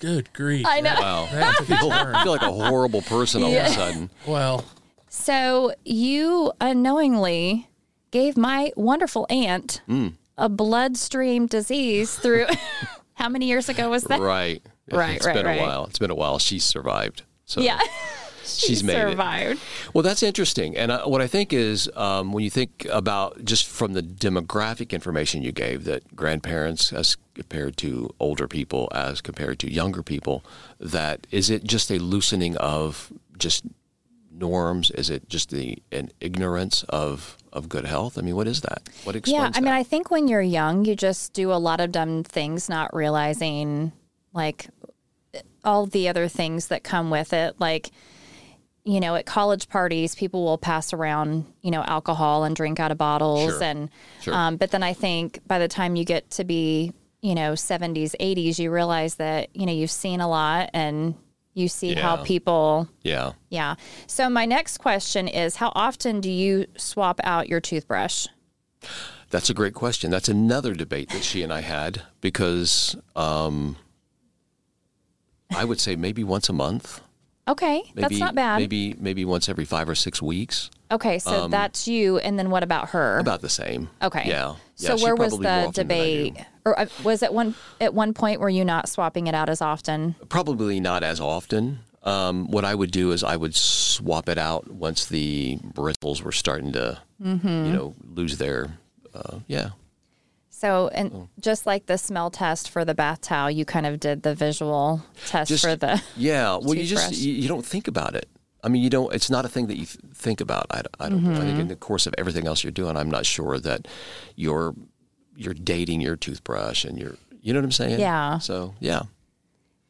Good 0.02 0.32
grief. 0.32 0.66
I 0.68 0.80
know. 0.80 0.94
Wow. 0.99 1.28
That's 1.32 1.61
a 1.61 1.64
concern. 1.64 2.14
I 2.14 2.23
feel 2.25 2.32
like 2.32 2.42
a 2.42 2.52
horrible 2.52 3.02
person 3.02 3.42
all 3.42 3.54
of 3.56 3.64
a 3.66 3.71
sudden. 3.71 4.11
Well, 4.26 4.64
So 5.09 5.73
you 5.85 6.52
unknowingly 6.61 7.68
gave 8.11 8.37
my 8.37 8.73
wonderful 8.76 9.26
aunt 9.30 9.80
Mm. 9.88 10.14
a 10.37 10.49
bloodstream 10.49 11.47
disease 11.47 12.16
through. 12.16 12.47
How 13.14 13.28
many 13.28 13.47
years 13.47 13.68
ago 13.68 13.90
was 13.90 14.02
that? 14.04 14.21
Right. 14.21 14.61
Right, 14.90 15.16
It's 15.16 15.26
right, 15.26 15.35
been 15.35 15.47
right. 15.47 15.61
a 15.61 15.62
while. 15.62 15.85
It's 15.87 15.99
been 16.00 16.11
a 16.11 16.14
while. 16.16 16.38
She's 16.40 16.64
survived. 16.64 17.23
So 17.47 17.61
Yeah. 17.61 17.78
she's 18.44 18.80
She 18.80 18.85
made 18.85 18.97
it. 18.97 19.11
survived. 19.11 19.61
Well, 19.94 20.02
that's 20.02 20.23
interesting. 20.25 20.76
And 20.76 20.90
uh, 20.90 21.04
what 21.04 21.21
I 21.23 21.28
think 21.28 21.52
is 21.52 21.88
um, 21.94 22.32
when 22.32 22.42
you 22.42 22.50
think 22.50 22.87
about 22.90 23.44
just 23.44 23.66
from 23.68 23.92
the 23.92 24.02
demographic 24.02 24.90
information 24.90 25.42
you 25.42 25.52
gave, 25.52 25.85
that 25.85 26.16
grandparents 26.16 26.92
as 26.92 27.16
compared 27.35 27.77
to 27.79 28.12
older 28.21 28.47
people, 28.49 28.89
as 28.95 29.21
compared 29.21 29.59
to 29.61 29.73
younger 29.73 30.03
people, 30.03 30.45
that 30.79 31.27
is 31.31 31.51
it 31.51 31.65
just 31.65 31.91
a 31.91 31.99
loosening 31.99 32.57
of 32.59 33.12
just 33.39 33.65
norms? 34.31 34.91
Is 34.93 35.11
it 35.11 35.29
just 35.29 35.51
the 35.51 35.79
an 35.91 36.11
ignorance 36.21 36.83
of 36.89 37.37
of 37.53 37.69
good 37.69 37.85
health? 37.85 38.19
I 38.19 38.23
mean, 38.23 38.37
what 38.37 38.49
is 38.49 38.62
that? 38.62 38.83
What 39.05 39.17
explains 39.17 39.39
Yeah, 39.41 39.51
I 39.55 39.61
mean, 39.61 39.67
that? 39.71 39.75
I 39.79 39.83
think 39.83 40.11
when 40.11 40.29
you're 40.29 40.41
young, 40.41 40.85
you 40.85 40.95
just 40.97 41.33
do 41.33 41.53
a 41.53 41.57
lot 41.61 41.81
of 41.81 41.93
dumb 41.93 42.25
things, 42.25 42.69
not 42.69 42.95
realizing 42.95 43.93
like 44.33 44.69
all 45.65 45.87
the 45.87 46.09
other 46.09 46.29
things 46.29 46.69
that 46.69 46.83
come 46.83 47.11
with 47.11 47.33
it. 47.33 47.61
Like, 47.61 47.91
you 48.85 49.01
know, 49.01 49.15
at 49.15 49.27
college 49.27 49.69
parties, 49.69 50.15
people 50.15 50.45
will 50.45 50.59
pass 50.59 50.93
around, 50.93 51.45
you 51.62 51.71
know, 51.71 51.83
alcohol 51.83 52.45
and 52.45 52.57
drink 52.57 52.81
out 52.81 52.91
of 52.91 52.99
bottles. 52.99 53.53
Sure. 53.53 53.62
And, 53.62 53.91
Sure. 54.23 54.35
um, 54.35 54.57
but 54.57 54.71
then 54.71 54.83
I 54.83 54.93
think 54.93 55.41
by 55.47 55.59
the 55.59 55.69
time 55.69 55.95
you 55.95 56.05
get 56.05 56.31
to 56.33 56.45
be, 56.45 56.93
you 57.23 57.35
know, 57.35 57.52
70s, 57.52 58.14
80s, 58.21 58.59
you 58.59 58.71
realize 58.71 59.14
that, 59.14 59.55
you 59.55 59.64
know, 59.64 59.73
you've 59.73 59.91
seen 59.91 60.21
a 60.21 60.29
lot 60.29 60.71
and 60.75 61.14
you 61.55 61.69
see 61.69 61.95
how 61.95 62.17
people 62.25 62.88
yeah. 63.02 63.33
yeah. 63.50 63.75
So 64.07 64.29
my 64.29 64.45
next 64.45 64.79
question 64.79 65.29
is 65.29 65.57
how 65.57 65.71
often 65.75 66.21
do 66.21 66.31
you 66.31 66.67
swap 66.76 67.21
out 67.25 67.49
your 67.49 67.61
toothbrush? 67.61 68.26
That's 69.31 69.49
a 69.49 69.55
great 69.55 69.75
question. 69.75 70.11
That's 70.11 70.29
another 70.29 70.75
debate 70.75 71.11
that 71.11 71.23
she 71.23 71.43
and 71.43 71.52
I 71.52 71.61
had 71.61 72.02
because 72.21 72.97
um, 73.17 73.76
I 75.55 75.64
would 75.64 75.81
say 75.81 75.97
maybe 75.97 76.25
once 76.25 76.49
a 76.49 76.52
month. 76.52 77.00
Okay, 77.49 77.83
Maybe, 77.95 78.00
that's 78.00 78.19
not 78.19 78.35
bad. 78.35 78.59
Maybe 78.59 78.95
maybe 78.99 79.25
once 79.25 79.49
every 79.49 79.64
five 79.64 79.88
or 79.88 79.95
six 79.95 80.23
weeks. 80.23 80.71
Okay, 80.92 81.18
so 81.18 81.49
that's 81.49 81.88
you, 81.88 82.18
and 82.18 82.38
then 82.38 82.50
what 82.50 82.62
about 82.62 82.90
her? 82.90 83.18
About 83.18 83.40
the 83.40 83.49
same. 83.49 83.88
okay, 84.02 84.25
Yeah. 84.28 84.54
So 84.76 84.90
Yeah, 84.92 84.96
she 84.96 85.04
where 85.04 85.14
was 85.16 85.32
the 85.38 85.49
often 85.49 85.49
than 85.49 85.64
I 85.64 85.66
do. 85.66 85.72
debate, 85.82 86.37
or 86.64 86.78
uh, 86.78 86.87
was 87.02 87.22
it 87.22 87.32
one 87.32 87.54
at 87.80 87.94
one 87.94 88.12
point 88.14 88.40
were 88.40 88.49
you 88.50 88.64
not 88.64 88.88
swapping 88.88 89.26
it 89.26 89.34
out 89.34 89.49
as 89.49 89.61
often? 89.62 90.14
Probably 90.28 90.78
not 90.80 91.02
as 91.02 91.18
often. 91.20 91.80
Um, 92.02 92.50
what 92.50 92.64
I 92.64 92.75
would 92.75 92.90
do 92.90 93.12
is 93.12 93.22
I 93.25 93.37
would 93.37 93.54
swap 93.54 94.28
it 94.28 94.37
out 94.38 94.68
once 94.70 95.06
the 95.06 95.58
bristles 95.62 96.20
were 96.22 96.32
starting 96.32 96.72
to, 96.72 96.99
Mm-hmm. 97.22 97.49
you 97.66 97.72
know, 97.72 97.94
lose 98.04 98.38
their. 98.38 98.76
Uh, 99.14 99.38
yeah. 99.46 99.70
So, 100.50 100.88
and 100.92 101.12
Oh. 101.14 101.28
just 101.40 101.64
like 101.66 101.87
the 101.87 101.96
smell 101.99 102.30
test 102.30 102.68
for 102.70 102.84
the 102.84 102.94
bath 102.94 103.20
towel, 103.20 103.50
you 103.50 103.64
kind 103.64 103.87
of 103.87 103.99
did 104.00 104.22
the 104.25 104.34
visual 104.34 105.02
test 105.26 105.49
Just 105.49 105.64
for 105.64 105.76
the. 105.76 106.02
yeah. 106.16 106.56
Well, 106.56 106.75
you 106.78 106.84
just 106.84 107.12
you, 107.16 107.32
you 107.32 107.49
don't 107.49 107.64
think 107.66 107.88
about 107.88 108.14
it. 108.14 108.28
I 108.64 108.69
mean, 108.69 108.83
you 108.83 108.90
don't. 108.90 109.12
It's 109.14 109.28
not 109.31 109.45
a 109.45 109.49
thing 109.49 109.66
that 109.66 109.76
you 109.76 109.87
th- 109.87 109.99
think 110.14 110.40
about. 110.40 110.66
I, 110.71 110.83
I 111.00 111.09
don't. 111.09 111.25
I 111.26 111.31
Mm-hmm. 111.31 111.47
think 111.47 111.59
in 111.61 111.69
the 111.69 111.76
course 111.76 112.07
of 112.07 112.14
everything 112.19 112.47
else 112.47 112.62
you're 112.62 112.71
doing, 112.71 112.97
I'm 112.97 113.11
not 113.11 113.26
sure 113.26 113.59
that 113.59 113.88
you're 114.37 114.75
you're 115.37 115.54
dating 115.54 116.00
your 116.00 116.16
toothbrush 116.16 116.85
and 116.85 116.99
you're. 116.99 117.16
You 117.40 117.52
know 117.52 117.59
what 117.59 117.64
I'm 117.64 117.73
saying? 117.73 117.99
Yeah. 118.00 118.38
So 118.38 118.75
yeah. 118.78 119.02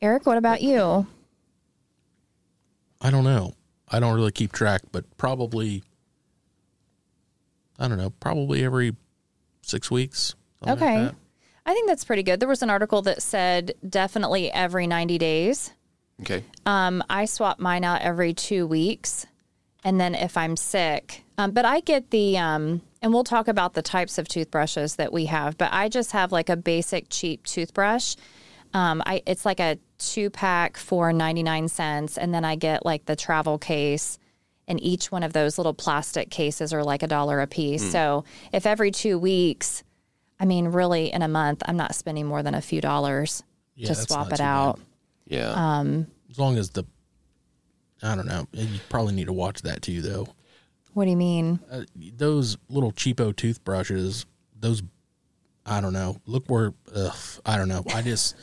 Eric, 0.00 0.25
what 0.26 0.38
about 0.38 0.62
you? 0.62 1.07
I 3.00 3.11
don't 3.11 3.25
know. 3.25 3.55
I 3.91 4.00
don't 4.00 4.14
really 4.14 4.33
keep 4.33 4.52
track, 4.52 4.81
but 4.91 5.05
probably, 5.19 5.83
I 7.79 7.88
don't 7.88 7.99
know, 7.99 8.11
probably 8.21 8.64
every 8.64 8.97
six 9.62 9.91
weeks. 9.91 10.35
something 10.64 10.81
like 10.88 10.99
Okay. 11.11 11.17
I 11.67 11.75
think 11.75 11.88
that's 11.88 12.05
pretty 12.05 12.23
good. 12.23 12.41
There 12.41 12.49
was 12.49 12.62
an 12.62 12.71
article 12.71 13.02
that 13.02 13.23
said 13.23 13.75
definitely 13.88 14.50
every 14.50 14.87
90 14.87 15.19
days. 15.19 15.73
Okay. 16.23 16.45
Um, 16.67 17.02
I 17.11 17.25
swap 17.25 17.59
mine 17.61 17.85
out 17.85 18.00
every 18.02 18.33
two 18.35 18.67
weeks, 18.67 19.26
and 19.85 20.00
then 20.00 20.14
if 20.14 20.37
I'm 20.37 20.57
sick, 20.57 21.25
um, 21.38 21.50
but 21.50 21.64
I 21.64 21.81
get 21.81 22.11
the 22.11 22.38
um, 22.38 22.83
and 23.02 23.12
we'll 23.12 23.25
talk 23.25 23.49
about 23.49 23.75
the 23.75 23.83
types 23.83 24.19
of 24.19 24.29
toothbrushes 24.29 24.97
that 24.97 25.12
we 25.12 25.26
have. 25.26 25.59
But 25.59 25.73
I 25.73 25.88
just 25.88 26.12
have 26.12 26.33
like 26.33 26.49
a 26.49 26.57
basic 26.57 27.07
cheap 27.11 27.45
toothbrush. 27.45 28.14
Um, 28.75 29.02
I 29.05 29.23
it's 29.26 29.45
like 29.45 29.61
a 29.61 29.79
two 29.99 30.31
pack 30.31 30.76
for 30.76 31.12
ninety 31.12 31.43
nine 31.43 31.69
cents, 31.69 32.17
and 32.17 32.33
then 32.33 32.45
I 32.45 32.57
get 32.57 32.87
like 32.87 33.05
the 33.07 33.17
travel 33.17 33.59
case. 33.59 34.19
And 34.69 34.81
each 34.81 35.11
one 35.11 35.25
of 35.25 35.33
those 35.33 35.59
little 35.59 35.75
plastic 35.75 36.31
cases 36.31 36.73
are 36.73 36.85
like 36.85 37.02
a 37.02 37.09
dollar 37.09 37.41
a 37.41 37.49
piece. 37.49 37.91
So 37.91 38.25
if 38.52 38.64
every 38.64 38.93
two 38.93 39.19
weeks, 39.19 39.83
I 40.38 40.45
mean, 40.45 40.69
really 40.69 41.12
in 41.12 41.21
a 41.21 41.29
month, 41.29 41.64
I'm 41.67 41.76
not 41.76 41.97
spending 41.97 42.26
more 42.26 42.45
than 42.45 42.55
a 42.55 42.62
few 42.62 42.81
dollars 42.81 43.43
Yeah, 43.75 43.88
to 43.88 43.95
swap 43.97 44.33
it 44.33 44.41
out. 44.41 44.76
bad. 44.76 44.85
Out. 45.26 45.33
Yeah. 45.33 45.50
Um, 45.52 46.07
As 46.31 46.38
long 46.38 46.57
as 46.59 46.71
the, 46.71 46.85
I 48.02 48.14
don't 48.17 48.26
know. 48.26 48.47
You 48.52 48.81
probably 48.88 49.14
need 49.14 49.26
to 49.26 49.33
watch 49.33 49.62
that 49.62 49.83
too, 49.83 50.02
though. 50.02 50.29
What 50.95 51.05
do 51.05 51.11
you 51.11 51.17
mean? 51.17 51.61
Uh, 51.71 51.83
those 52.17 52.57
little 52.69 52.93
cheapo 52.93 53.35
toothbrushes, 53.35 54.26
those, 54.59 54.83
I 55.64 55.81
don't 55.81 55.93
know. 55.93 56.21
Look 56.26 56.49
where, 56.49 56.75
ugh, 56.95 57.17
I 57.47 57.57
don't 57.57 57.69
know. 57.69 57.83
I 57.95 58.02
just, 58.02 58.35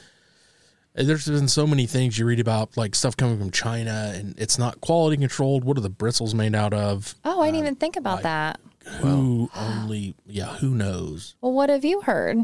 there's 0.95 1.27
been 1.27 1.48
so 1.48 1.67
many 1.67 1.86
things 1.86 2.17
you 2.17 2.25
read 2.25 2.39
about, 2.39 2.75
like 2.75 2.95
stuff 2.95 3.15
coming 3.15 3.38
from 3.38 3.51
China, 3.51 4.13
and 4.15 4.38
it's 4.39 4.57
not 4.57 4.81
quality 4.81 5.17
controlled. 5.17 5.63
What 5.63 5.77
are 5.77 5.81
the 5.81 5.89
bristles 5.89 6.33
made 6.33 6.55
out 6.55 6.74
of? 6.74 7.13
Oh, 7.24 7.41
I 7.41 7.48
didn't 7.48 7.59
even 7.59 7.75
think 7.75 7.95
about 7.95 8.24
that. 8.24 8.59
Who 9.01 9.51
only, 9.55 10.15
yeah, 10.25 10.55
who 10.55 10.69
knows? 10.71 11.36
Well, 11.41 11.53
what 11.53 11.69
have 11.69 11.86
you 11.86 12.01
heard? 12.01 12.38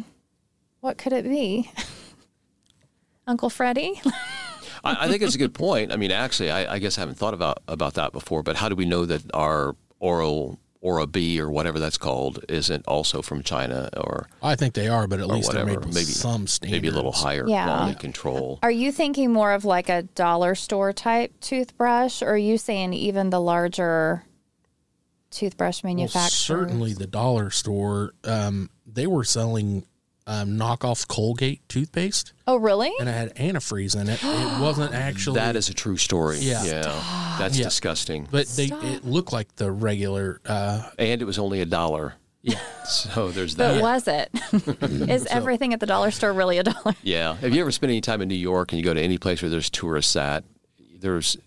What 0.82 1.00
could 1.00 1.13
it 1.13 1.24
be? 1.24 1.72
Uncle 3.27 3.50
Freddy? 3.50 4.00
I, 4.84 5.05
I 5.05 5.08
think 5.10 5.22
it's 5.24 5.36
a 5.36 5.39
good 5.39 5.53
point. 5.53 5.91
I 5.91 5.96
mean, 5.96 6.12
actually, 6.12 6.51
I, 6.51 6.75
I 6.75 6.79
guess 6.79 6.98
I 6.98 7.01
haven't 7.01 7.15
thought 7.15 7.34
about 7.34 7.60
about 7.67 7.96
that 7.96 8.12
before. 8.13 8.44
But 8.44 8.55
how 8.58 8.70
do 8.70 8.75
we 8.75 8.86
know 8.86 9.05
that 9.05 9.24
our 9.34 9.75
oral 10.00 10.60
Oral-B 10.82 11.41
or 11.41 11.50
whatever 11.50 11.79
that's 11.79 11.98
called 11.98 12.46
isn't 12.48 12.86
also 12.86 13.24
from 13.24 13.41
China 13.41 13.89
or 13.98 14.27
I 14.44 14.55
think 14.55 14.75
they 14.75 14.88
are, 14.88 15.08
but 15.08 15.20
at 15.20 15.25
least 15.27 15.51
they're 15.51 15.63
whatever? 15.65 15.79
made 15.88 15.96
maybe 15.96 16.05
some 16.05 16.46
standards. 16.46 16.72
maybe 16.72 16.88
a 16.89 16.91
little 16.91 17.12
higher 17.12 17.48
Yeah. 17.48 17.65
quality 17.65 17.96
control. 17.98 18.60
Are 18.62 18.70
you 18.70 18.91
thinking 18.91 19.34
more 19.34 19.53
of 19.53 19.65
like 19.65 19.89
a 19.89 20.03
dollar 20.03 20.53
store 20.53 20.94
type 20.94 21.34
toothbrush, 21.39 22.22
or 22.22 22.34
are 22.34 22.38
you 22.38 22.60
saying 22.60 22.94
even 22.94 23.32
the 23.32 23.41
larger 23.41 24.25
toothbrush 25.32 25.84
Well, 25.84 26.08
certainly 26.08 26.94
the 26.94 27.08
dollar 27.08 27.50
store, 27.50 28.13
um, 28.24 28.70
they 28.86 29.08
were 29.08 29.24
selling 29.24 29.86
um, 30.27 30.58
knockoff 30.58 31.08
Colgate 31.08 31.62
toothpaste, 31.70 32.34
Oh, 32.48 32.55
really? 32.58 32.91
and 33.00 33.08
it 33.08 33.13
had 33.13 33.36
antifreeze 33.36 34.00
in 34.00 34.10
it. 34.10 34.20
It 34.24 34.60
wasn't 34.62 34.94
actually 34.94 35.39
That 35.39 35.55
is 35.55 35.70
a 35.70 35.74
true 35.74 35.98
story. 35.98 36.39
Yeah. 36.39 36.63
that's 37.39 37.58
Yeah. 37.58 37.65
disgusting. 37.65 38.27
but 38.32 38.48
they 38.48 38.65
it 38.65 39.05
looked 39.05 39.32
like 39.34 39.55
the 39.58 39.72
regular. 39.72 40.41
Uh, 40.46 40.89
and 40.98 41.22
it 41.22 41.25
was 41.25 41.38
only 41.39 41.62
a 41.62 41.65
dollar. 41.65 42.15
yeah, 42.41 42.60
So 42.86 43.29
there's 43.32 43.55
But 43.55 43.74
that. 43.75 43.82
was 43.82 44.08
it? 44.08 44.29
Is 45.10 45.25
everything 45.27 45.74
at 45.74 45.79
the 45.79 45.86
dollar 45.88 46.12
store 46.12 46.32
really 46.34 46.58
a 46.60 46.63
dollar? 46.63 46.96
Yeah. 47.03 47.36
Have 47.36 47.53
you 47.55 47.62
ever 47.62 47.72
spent 47.72 47.89
any 47.91 48.01
time 48.01 48.22
in 48.22 48.27
New 48.27 48.36
York 48.36 48.72
and 48.72 48.79
you 48.79 48.86
go 48.86 48.94
to 48.94 49.01
any 49.01 49.17
place 49.17 49.41
where 49.41 49.50
there's 49.50 49.70
tourists 49.70 50.15
at? 50.15 50.44
There's 51.00 51.38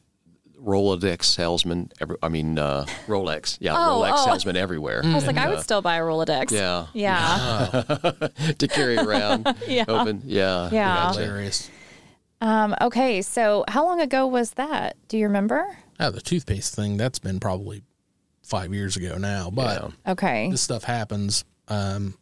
Rolodex 0.62 1.24
salesmen. 1.24 1.90
Every, 2.00 2.16
I 2.22 2.28
mean, 2.28 2.58
uh, 2.58 2.84
Rolex. 3.06 3.58
Yeah, 3.60 3.74
Oh, 3.74 4.00
Rolex 4.02 4.12
oh. 4.14 4.24
salesmen 4.26 4.56
everywhere. 4.56 5.02
I 5.04 5.14
was 5.14 5.26
like, 5.26 5.36
I 5.36 5.48
would 5.48 5.60
still 5.60 5.82
buy 5.82 5.96
a 5.96 6.02
Rolodex. 6.02 6.50
Yeah. 6.50 6.86
Yeah. 6.92 8.52
to 8.58 8.68
carry 8.68 8.96
around. 8.96 9.46
Yeah. 9.68 9.84
Open. 9.88 10.22
Yeah. 10.24 10.70
Yeah. 10.72 11.12
Hilarious. 11.12 11.70
Um, 12.40 12.74
okay. 12.80 13.22
So, 13.22 13.64
how 13.68 13.84
long 13.84 14.00
ago 14.00 14.26
was 14.26 14.52
that? 14.52 14.96
Do 15.08 15.18
you 15.18 15.24
remember? 15.26 15.78
Oh, 16.00 16.10
the 16.10 16.20
toothpaste 16.20 16.74
thing 16.74 16.96
that's 16.96 17.18
been 17.18 17.38
probably 17.40 17.82
five 18.42 18.72
years 18.72 18.96
ago 18.96 19.18
now, 19.18 19.50
but 19.50 19.82
Yeah. 19.82 20.12
Okay. 20.12 20.50
this 20.50 20.62
stuff 20.62 20.84
happens. 20.84 21.44
Um, 21.68 22.16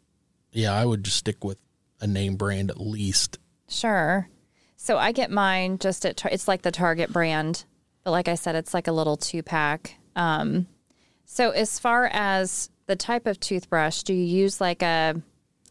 yeah, 0.52 0.72
I 0.74 0.84
would 0.84 1.04
just 1.04 1.18
stick 1.18 1.44
with 1.44 1.58
a 2.00 2.06
name 2.06 2.36
brand 2.36 2.70
at 2.70 2.80
least. 2.80 3.38
Sure. 3.68 4.28
So 4.76 4.98
I 4.98 5.12
get 5.12 5.30
mine 5.30 5.78
just 5.78 6.04
at 6.04 6.24
it's 6.26 6.48
like 6.48 6.62
the 6.62 6.70
Target 6.70 7.12
brand, 7.12 7.64
but 8.06 8.12
like 8.12 8.28
I 8.28 8.36
said, 8.36 8.54
it's 8.54 8.72
like 8.72 8.86
a 8.86 8.92
little 8.92 9.16
two 9.16 9.42
pack. 9.42 9.96
Um, 10.14 10.68
so 11.24 11.50
as 11.50 11.80
far 11.80 12.08
as 12.12 12.70
the 12.86 12.94
type 12.94 13.26
of 13.26 13.40
toothbrush, 13.40 14.04
do 14.04 14.14
you 14.14 14.22
use 14.22 14.60
like 14.60 14.80
a 14.80 15.20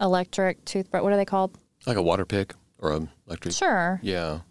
electric 0.01 0.65
toothbrush? 0.65 1.01
What 1.01 1.13
are 1.13 1.15
they 1.15 1.23
called? 1.23 1.57
Like 1.85 1.95
a 1.95 2.01
water 2.01 2.25
pick 2.25 2.53
or 2.79 2.91
a 2.91 3.07
electric. 3.25 3.53
Sure. 3.53 4.01
Yeah. 4.03 4.41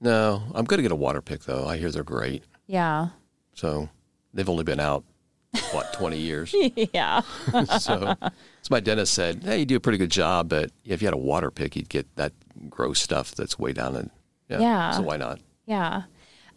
No, 0.00 0.40
I'm 0.54 0.64
going 0.64 0.78
to 0.78 0.82
get 0.82 0.92
a 0.92 0.96
water 0.96 1.20
pick 1.20 1.42
though. 1.42 1.66
I 1.66 1.78
hear 1.78 1.90
they're 1.90 2.04
great. 2.04 2.44
Yeah. 2.68 3.08
So 3.54 3.88
they've 4.32 4.48
only 4.48 4.62
been 4.62 4.78
out, 4.78 5.02
what, 5.72 5.92
20 5.94 6.16
years? 6.16 6.54
yeah. 6.94 7.22
so, 7.80 8.14
so 8.20 8.68
my 8.70 8.78
dentist 8.78 9.14
said, 9.14 9.42
hey, 9.42 9.58
you 9.58 9.66
do 9.66 9.74
a 9.74 9.80
pretty 9.80 9.98
good 9.98 10.12
job, 10.12 10.48
but 10.48 10.70
if 10.84 11.02
you 11.02 11.08
had 11.08 11.14
a 11.14 11.16
water 11.16 11.50
pick, 11.50 11.74
you'd 11.74 11.88
get 11.88 12.06
that 12.14 12.32
gross 12.68 13.02
stuff 13.02 13.34
that's 13.34 13.58
way 13.58 13.72
down 13.72 13.96
in. 13.96 14.10
Yeah. 14.48 14.60
Yeah. 14.60 14.90
So 14.92 15.02
why 15.02 15.16
not? 15.16 15.40
Yeah. 15.66 16.02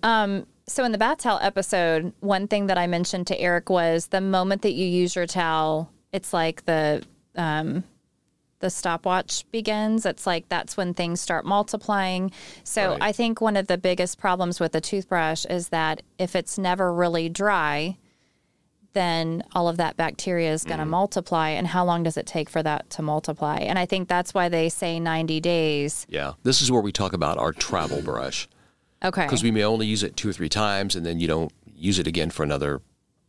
Um, 0.03 0.45
so 0.67 0.83
in 0.83 0.91
the 0.91 0.97
bath 0.97 1.17
towel 1.17 1.39
episode, 1.41 2.13
one 2.19 2.47
thing 2.47 2.67
that 2.67 2.77
I 2.77 2.87
mentioned 2.87 3.27
to 3.27 3.39
Eric 3.39 3.69
was 3.69 4.07
the 4.07 4.21
moment 4.21 4.61
that 4.61 4.73
you 4.73 4.85
use 4.85 5.15
your 5.15 5.25
towel 5.25 5.89
it's 6.13 6.31
like 6.31 6.63
the 6.65 7.03
um, 7.35 7.83
the 8.59 8.69
stopwatch 8.69 9.43
begins. 9.51 10.05
It's 10.05 10.25
like 10.25 10.47
that's 10.47 10.77
when 10.77 10.93
things 10.93 11.19
start 11.19 11.43
multiplying. 11.43 12.31
So 12.63 12.91
Right. 12.91 13.01
I 13.01 13.11
think 13.11 13.41
one 13.41 13.57
of 13.57 13.67
the 13.67 13.77
biggest 13.77 14.19
problems 14.19 14.61
with 14.61 14.73
a 14.75 14.79
toothbrush 14.79 15.45
is 15.45 15.69
that 15.69 16.01
if 16.17 16.33
it's 16.35 16.57
never 16.57 16.93
really 16.93 17.27
dry, 17.27 17.97
then 18.93 19.43
all 19.53 19.67
of 19.67 19.77
that 19.77 19.97
bacteria 19.97 20.53
is 20.53 20.63
going 20.63 20.79
to 20.79 20.85
multiply. 20.85 21.49
And 21.49 21.65
how 21.65 21.83
long 21.83 22.03
does 22.03 22.15
it 22.15 22.27
take 22.27 22.47
for 22.47 22.61
that 22.61 22.91
to 22.91 23.01
multiply? 23.01 23.57
And 23.57 23.79
I 23.79 23.87
think 23.87 24.07
that's 24.07 24.35
why 24.35 24.49
they 24.49 24.69
say 24.69 24.99
90 24.99 25.41
days. 25.41 26.05
Yeah. 26.07 26.33
This 26.43 26.61
is 26.61 26.71
where 26.71 26.81
we 26.81 26.91
talk 26.91 27.13
about 27.13 27.39
our 27.39 27.53
travel 27.53 28.03
brush 28.03 28.47
Okay. 29.03 29.23
because 29.23 29.43
we 29.43 29.51
may 29.51 29.63
only 29.63 29.85
use 29.87 30.03
it 30.03 30.15
two 30.15 30.29
or 30.29 30.33
three 30.33 30.49
times 30.49 30.95
and 30.95 31.05
then 31.05 31.19
you 31.19 31.27
don't 31.27 31.51
use 31.75 31.99
it 31.99 32.07
again 32.07 32.29
for 32.29 32.43
another 32.43 32.81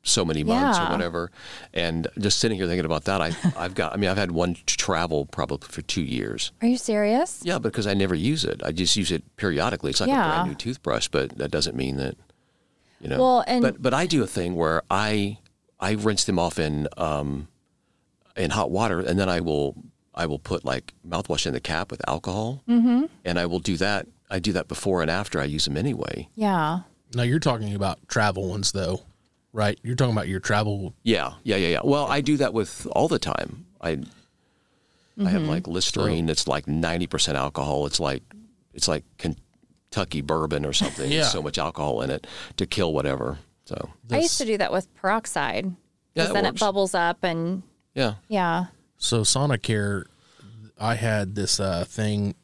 so 0.07 0.25
many 0.25 0.45
months 0.45 0.79
Yeah. 0.79 0.89
or 0.89 0.93
whatever. 0.93 1.31
And 1.73 2.07
just 2.19 2.39
sitting 2.39 2.59
here 2.59 2.67
thinking 2.67 2.85
about 2.85 3.05
that, 3.05 3.21
I, 3.23 3.33
I've 3.57 3.75
got, 3.75 3.95
I 3.95 3.97
mean, 3.97 4.11
I've 4.11 4.19
had 4.19 4.31
one 4.33 4.55
travel 4.67 5.25
probably 5.27 5.67
for 5.69 5.81
two 5.83 6.03
years. 6.03 6.53
Are 6.61 6.69
you 6.69 6.77
serious? 6.77 7.41
Yeah, 7.43 7.59
because 7.59 7.87
I 7.87 7.95
never 7.95 8.15
use 8.15 8.45
it. 8.45 8.61
I 8.63 8.71
just 8.73 8.97
use 8.97 9.11
it 9.11 9.23
periodically. 9.37 9.91
It's 9.91 10.01
like 10.01 10.09
a 10.11 10.13
Yeah. 10.13 10.29
brand 10.29 10.49
new 10.51 10.55
toothbrush, 10.55 11.09
but 11.09 11.39
that 11.39 11.51
doesn't 11.51 11.75
mean 11.75 11.97
that, 11.97 12.17
you 13.01 13.09
know. 13.09 13.19
Well, 13.19 13.45
and- 13.47 13.63
but 13.63 13.81
but 13.81 13.95
I 13.95 14.07
do 14.07 14.23
a 14.23 14.27
thing 14.27 14.55
where 14.57 14.83
I 14.91 15.39
I 15.81 15.93
rinse 15.93 16.25
them 16.25 16.39
off 16.39 16.59
in 16.59 16.87
um 16.99 17.49
in 18.37 18.51
hot 18.51 18.71
water, 18.71 19.01
and 19.01 19.19
then 19.19 19.29
I 19.31 19.41
will 19.41 19.75
I 20.15 20.27
will 20.27 20.39
put 20.39 20.65
like 20.67 20.93
mouthwash 21.07 21.47
in 21.47 21.55
the 21.55 21.61
cap 21.61 21.91
with 21.91 22.07
alcohol, 22.09 22.63
mm-hmm. 22.69 23.07
and 23.25 23.39
I 23.39 23.47
will 23.47 23.59
do 23.61 23.77
that. 23.79 24.07
I 24.31 24.39
do 24.39 24.53
that 24.53 24.69
before 24.69 25.03
and 25.03 25.11
after 25.11 25.41
I 25.41 25.45
use 25.45 25.65
them 25.65 25.77
anyway. 25.77 26.29
Yeah. 26.35 26.81
Now 27.15 27.23
you're 27.23 27.39
talking 27.39 27.75
about 27.75 28.07
travel 28.09 28.49
ones 28.49 28.73
though, 28.73 29.03
right? 29.53 29.79
You're 29.83 29.95
talking 29.97 30.13
about 30.15 30.29
your 30.29 30.41
travel. 30.41 30.95
Yeah, 31.03 31.35
yeah, 31.45 31.57
yeah, 31.57 31.69
yeah. 31.69 31.81
Well, 31.85 32.07
I 32.07 32.21
do 32.21 32.37
that 32.39 32.53
with 32.55 32.87
all 32.93 33.09
the 33.09 33.19
time. 33.19 33.67
I 33.81 33.91
I 33.91 33.97
Mm-hmm. 35.17 35.27
have 35.27 35.43
like 35.43 35.69
Listerine. 35.69 36.29
It's 36.29 36.49
like 36.49 36.67
ninety 36.67 37.07
percent 37.07 37.39
alcohol. 37.39 37.87
It's 37.87 38.01
like 38.01 38.23
it's 38.73 38.89
like 38.89 39.05
Kentucky 39.19 40.23
bourbon 40.23 40.67
or 40.67 40.73
something. 40.73 41.09
Yeah. 41.09 41.19
There's 41.21 41.31
so 41.33 41.41
much 41.43 41.57
alcohol 41.57 42.01
in 42.03 42.11
it 42.11 42.27
to 42.57 42.67
kill 42.67 42.93
whatever. 42.93 43.39
So 43.65 43.91
I 44.11 44.19
used 44.19 44.39
to 44.39 44.45
do 44.45 44.59
that 44.59 44.73
with 44.73 44.93
peroxide. 44.95 45.67
Yeah, 45.67 45.75
Because 46.15 46.31
it 46.31 46.35
then 46.35 46.45
works. 46.45 46.57
it 46.57 46.61
bubbles 46.65 46.95
up 46.97 47.23
and 47.23 47.63
yeah, 47.95 48.15
yeah. 48.27 48.65
So 48.99 49.21
Sonicare, 49.21 50.07
I 50.81 50.97
had 50.97 51.37
this 51.37 51.61
uh, 51.61 51.85
thing. 51.85 52.35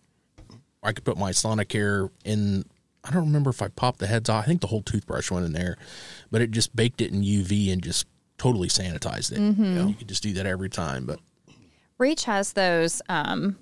I 0.83 0.93
could 0.93 1.05
put 1.05 1.17
my 1.19 1.31
Sonicare 1.31 2.11
in. 2.25 2.65
I 3.03 3.11
don't 3.13 3.27
remember 3.27 3.51
if 3.51 3.63
I 3.63 3.69
popped 3.69 3.99
the 3.99 4.07
heads 4.07 4.29
off. 4.29 4.45
I 4.45 4.47
think 4.47 4.61
the 4.61 4.67
whole 4.67 4.83
toothbrush 4.83 5.31
went 5.31 5.47
in 5.47 5.53
there, 5.53 5.79
but 6.31 6.43
it 6.43 6.51
just 6.51 6.77
baked 6.77 7.01
it 7.01 7.11
in 7.13 7.23
UV 7.23 7.73
and 7.73 7.83
just 7.83 8.07
totally 8.37 8.69
sanitized 8.69 9.33
it. 9.33 9.39
Mm-hmm. 9.39 9.65
You, 9.65 9.71
know, 9.71 9.87
you 9.87 9.95
could 9.95 10.09
just 10.09 10.23
do 10.23 10.35
that 10.35 10.47
every 10.47 10.69
time. 10.69 11.07
But 11.07 11.19
Reach 11.99 12.25
has 12.25 12.53
those. 12.53 13.01
Um, 13.09 13.57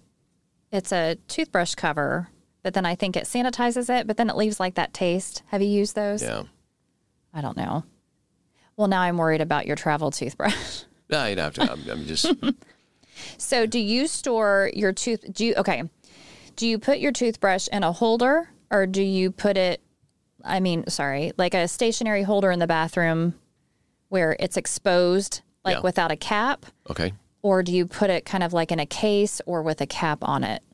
it's 0.73 0.93
a 0.93 1.17
toothbrush 1.29 1.75
cover, 1.77 2.29
but 2.63 2.75
then 2.75 2.85
I 2.85 2.95
think 2.95 3.17
it 3.17 3.25
sanitizes 3.25 3.89
it, 3.97 4.07
but 4.07 4.17
then 4.17 4.29
it 4.29 4.37
leaves 4.37 4.59
like 4.59 4.75
that 4.75 4.93
taste. 4.93 5.43
Have 5.47 5.63
you 5.63 5.69
used 5.69 5.95
those? 5.95 6.23
yeah. 6.23 6.43
I 7.33 7.41
don't 7.41 7.57
know. 7.57 7.85
Well, 8.77 8.89
now 8.89 9.03
I'm 9.03 9.19
worried 9.19 9.41
about 9.41 9.67
your 9.67 9.77
travel 9.77 10.11
toothbrush. 10.11 10.85
No, 11.11 11.25
you 11.25 11.37
don't 11.37 11.57
have 11.57 11.67
to. 11.67 11.73
I'm, 11.73 11.91
I'm 11.91 12.05
just 12.05 12.31
so, 13.39 13.65
do 13.65 13.79
you 13.79 14.07
store 14.07 14.71
your 14.75 14.93
tooth? 14.93 15.25
Do 15.33 15.47
you 15.47 15.55
okay? 15.55 15.85
Do 16.59 16.67
you 16.67 16.81
put 16.81 16.99
your 16.99 17.13
toothbrush 17.13 17.69
in 17.69 17.85
a 17.85 17.93
holder, 17.93 18.51
or 18.69 18.85
do 18.85 19.01
you 19.01 19.31
put 19.31 19.57
it? 19.57 19.81
I 20.45 20.59
mean, 20.59 20.85
sorry, 20.89 21.31
like 21.39 21.55
a 21.55 21.69
stationary 21.69 22.25
holder 22.25 22.51
in 22.51 22.59
the 22.59 22.67
bathroom 22.67 23.35
where 24.09 24.35
it's 24.41 24.57
exposed, 24.57 25.43
like 25.65 25.77
Yeah. 25.77 25.81
without 25.83 26.11
a 26.11 26.17
cap, 26.17 26.67
okay. 26.91 27.13
or 27.43 27.63
do 27.63 27.71
you 27.73 27.87
put 27.87 28.11
it 28.11 28.25
kind 28.25 28.43
of 28.43 28.53
like 28.53 28.73
in 28.73 28.81
a 28.81 28.87
case 28.87 29.41
or 29.47 29.63
with 29.63 29.81
a 29.81 29.87
cap 29.87 30.19
on 30.23 30.43
it? 30.43 30.65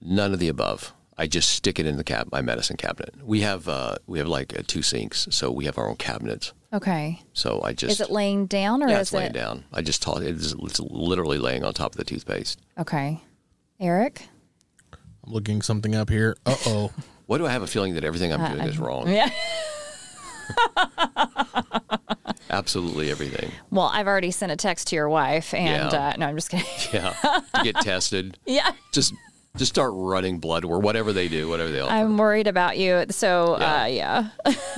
None 0.00 0.32
of 0.32 0.38
the 0.38 0.48
above. 0.48 0.94
I 1.18 1.26
just 1.26 1.50
stick 1.50 1.78
it 1.78 1.84
in 1.84 1.98
the 1.98 2.04
cab, 2.04 2.30
my 2.32 2.40
medicine 2.40 2.78
cabinet. 2.78 3.14
We 3.22 3.40
have 3.42 3.68
uh, 3.68 3.96
we 4.06 4.18
have 4.20 4.28
like 4.28 4.58
uh, 4.58 4.62
two 4.66 4.80
sinks, 4.80 5.28
so 5.30 5.50
we 5.50 5.66
have 5.66 5.76
our 5.76 5.86
own 5.90 5.96
cabinets. 5.96 6.54
Okay. 6.72 7.20
So 7.34 7.60
I 7.62 7.74
just 7.74 7.92
Is 7.92 8.00
it 8.00 8.10
laying 8.10 8.46
down 8.46 8.82
or 8.82 8.88
yeah, 8.88 8.96
is 9.00 9.08
it's 9.08 9.12
laying 9.12 9.30
it 9.30 9.34
down. 9.34 9.64
I 9.70 9.82
just 9.82 10.00
toss 10.00 10.20
it. 10.22 10.28
It's, 10.34 10.54
it's 10.54 10.80
literally 10.80 11.36
laying 11.36 11.62
on 11.62 11.74
top 11.74 11.92
of 11.92 11.98
the 11.98 12.04
toothpaste. 12.04 12.58
okay? 12.78 13.20
Eric. 13.80 14.28
I'm 15.28 15.34
looking 15.34 15.62
something 15.62 15.94
up 15.94 16.08
here. 16.08 16.36
Uh 16.46 16.56
oh. 16.66 16.90
Why 17.26 17.36
do 17.38 17.46
I 17.46 17.50
have 17.50 17.62
a 17.62 17.66
feeling 17.66 17.94
that 17.94 18.04
everything 18.04 18.32
I'm 18.32 18.52
doing 18.56 18.66
is 18.66 18.78
wrong? 18.78 19.06
Uh, 19.06 19.10
Yeah. 19.10 19.30
Absolutely 22.50 23.10
everything. 23.10 23.52
Well, 23.70 23.90
I've 23.92 24.06
already 24.06 24.30
sent 24.30 24.50
a 24.50 24.56
text 24.56 24.88
to 24.88 24.96
your 24.96 25.10
wife, 25.10 25.52
and 25.52 25.92
Yeah. 25.92 26.08
uh, 26.08 26.14
no, 26.16 26.26
I'm 26.26 26.34
just 26.36 26.48
kidding. 26.50 26.66
Yeah. 26.94 27.12
to 27.54 27.62
get 27.62 27.76
tested. 27.76 28.38
yeah. 28.46 28.72
Just 28.92 29.12
just 29.56 29.70
start 29.70 29.90
running 29.94 30.38
blood 30.38 30.64
or 30.64 30.78
whatever 30.80 31.12
they 31.12 31.28
do, 31.28 31.48
whatever 31.48 31.70
they 31.70 31.80
offer. 31.80 31.92
I'm 31.92 32.16
worried 32.16 32.46
about 32.46 32.78
you. 32.78 33.04
So, 33.10 33.58
Yeah. 33.60 33.82
uh, 33.82 33.86
yeah, 33.86 34.28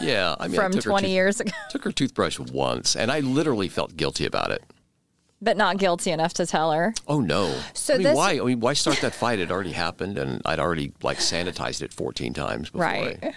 yeah. 0.00 0.34
I 0.40 0.48
mean, 0.48 0.56
from 0.56 0.72
took 0.72 0.82
her 0.84 0.90
20 0.90 1.06
tooth- 1.06 1.12
years 1.12 1.40
ago, 1.40 1.52
Took 1.70 1.84
her 1.84 1.92
toothbrush 1.92 2.38
once, 2.40 2.96
and 2.96 3.12
I 3.12 3.20
literally 3.20 3.68
felt 3.68 3.96
guilty 3.96 4.26
about 4.26 4.50
it. 4.50 4.64
But 5.42 5.56
not 5.56 5.78
guilty 5.78 6.10
enough 6.10 6.34
to 6.34 6.46
tell 6.46 6.72
her. 6.72 6.94
Oh 7.08 7.20
no! 7.20 7.54
So 7.74 7.94
I 7.94 7.98
mean, 7.98 8.04
this- 8.04 8.16
why? 8.16 8.32
I 8.32 8.40
mean, 8.44 8.60
why 8.60 8.72
start 8.74 9.00
that 9.00 9.14
fight? 9.14 9.38
It 9.38 9.50
already 9.50 9.72
happened, 9.72 10.18
and 10.18 10.42
I'd 10.44 10.58
already 10.58 10.92
like 11.02 11.18
sanitized 11.18 11.82
it 11.82 11.92
14 11.92 12.32
times 12.32 12.70
before. 12.70 12.86
Right. 12.86 13.18
I, 13.22 13.32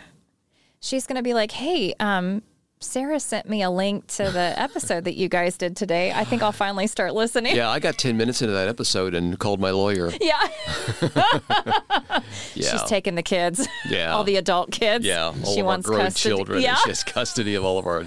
She's 0.79 1.07
going 1.07 1.15
to 1.15 1.23
be 1.23 1.33
like, 1.33 1.51
hey, 1.51 1.93
um, 2.01 2.41
Sara 2.83 3.19
sent 3.19 3.49
me 3.49 3.61
a 3.63 3.69
link 3.69 4.05
to 4.07 4.29
the 4.29 4.53
episode 4.59 5.05
that 5.05 5.15
you 5.15 5.29
guys 5.29 5.57
did 5.57 5.75
today. 5.75 6.11
I 6.11 6.23
think 6.23 6.43
I'll 6.43 6.51
finally 6.51 6.87
start 6.87 7.13
listening. 7.15 7.55
yeah, 7.55 7.69
I 7.69 7.79
got 7.79 7.97
10 7.97 8.15
minutes 8.17 8.41
into 8.41 8.53
that 8.53 8.67
episode 8.67 9.15
and 9.15 9.37
called 9.39 9.59
my 9.59 9.71
lawyer. 9.71 10.11
Yeah. 10.21 10.39
Yeah. 12.55 12.71
She's 12.71 12.83
taking 12.83 13.15
the 13.15 13.23
kids. 13.23 13.67
Yeah. 13.89 14.13
All 14.13 14.23
the 14.23 14.35
adult 14.37 14.71
kids. 14.71 15.05
yeah, 15.05 15.25
all 15.43 15.53
She 15.53 15.59
of 15.61 15.65
wants 15.65 15.87
our 15.87 15.93
grown 15.95 16.05
custody. 16.05 16.29
children. 16.35 16.61
Yeah. 16.61 16.75
She 16.75 16.89
has 16.89 17.03
custody 17.03 17.55
of 17.55 17.63
all 17.65 17.77
of 17.79 17.85
our 17.87 18.05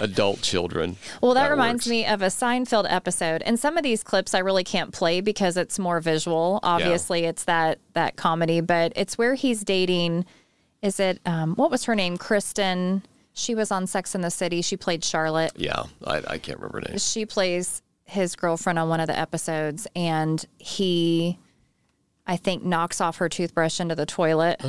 adult 0.00 0.40
children. 0.42 0.96
Well, 1.22 1.34
that, 1.34 1.50
reminds 1.50 1.84
works. 1.84 1.88
me 1.90 2.06
of 2.06 2.22
a 2.22 2.26
Seinfeld 2.26 2.86
episode, 2.88 3.42
and 3.42 3.58
some 3.58 3.76
of 3.76 3.82
these 3.82 4.02
clips 4.02 4.34
I 4.34 4.40
really 4.40 4.64
can't 4.64 4.92
play 4.92 5.20
because 5.20 5.56
it's 5.56 5.78
more 5.78 6.00
visual. 6.00 6.58
Obviously, 6.62 7.24
it's 7.24 7.44
that 7.44 7.78
that 7.94 8.16
comedy, 8.16 8.60
but 8.60 8.92
it's 8.96 9.16
where 9.16 9.34
he's 9.34 9.62
dating. 9.62 10.24
Is 10.82 10.98
it 11.00 11.20
um, 11.26 11.54
what 11.54 11.70
was 11.70 11.84
her 11.84 11.94
name? 11.94 12.16
Kristen. 12.16 13.02
She 13.40 13.54
was 13.54 13.70
on 13.70 13.86
Sex 13.86 14.14
in 14.14 14.20
the 14.20 14.30
City. 14.30 14.60
She 14.60 14.76
played 14.76 15.02
Charlotte. 15.02 15.52
Yeah, 15.56 15.84
I, 16.06 16.16
I 16.26 16.38
can't 16.38 16.58
remember 16.58 16.80
her 16.80 16.88
name. 16.90 16.98
She 16.98 17.24
plays 17.24 17.80
his 18.04 18.36
girlfriend 18.36 18.78
on 18.78 18.88
one 18.88 19.00
of 19.00 19.06
the 19.06 19.18
episodes, 19.18 19.86
and 19.96 20.44
he, 20.58 21.38
I 22.26 22.36
think, 22.36 22.64
knocks 22.64 23.00
off 23.00 23.16
her 23.16 23.28
toothbrush 23.28 23.80
into 23.80 23.94
the 23.94 24.04
toilet. 24.04 24.60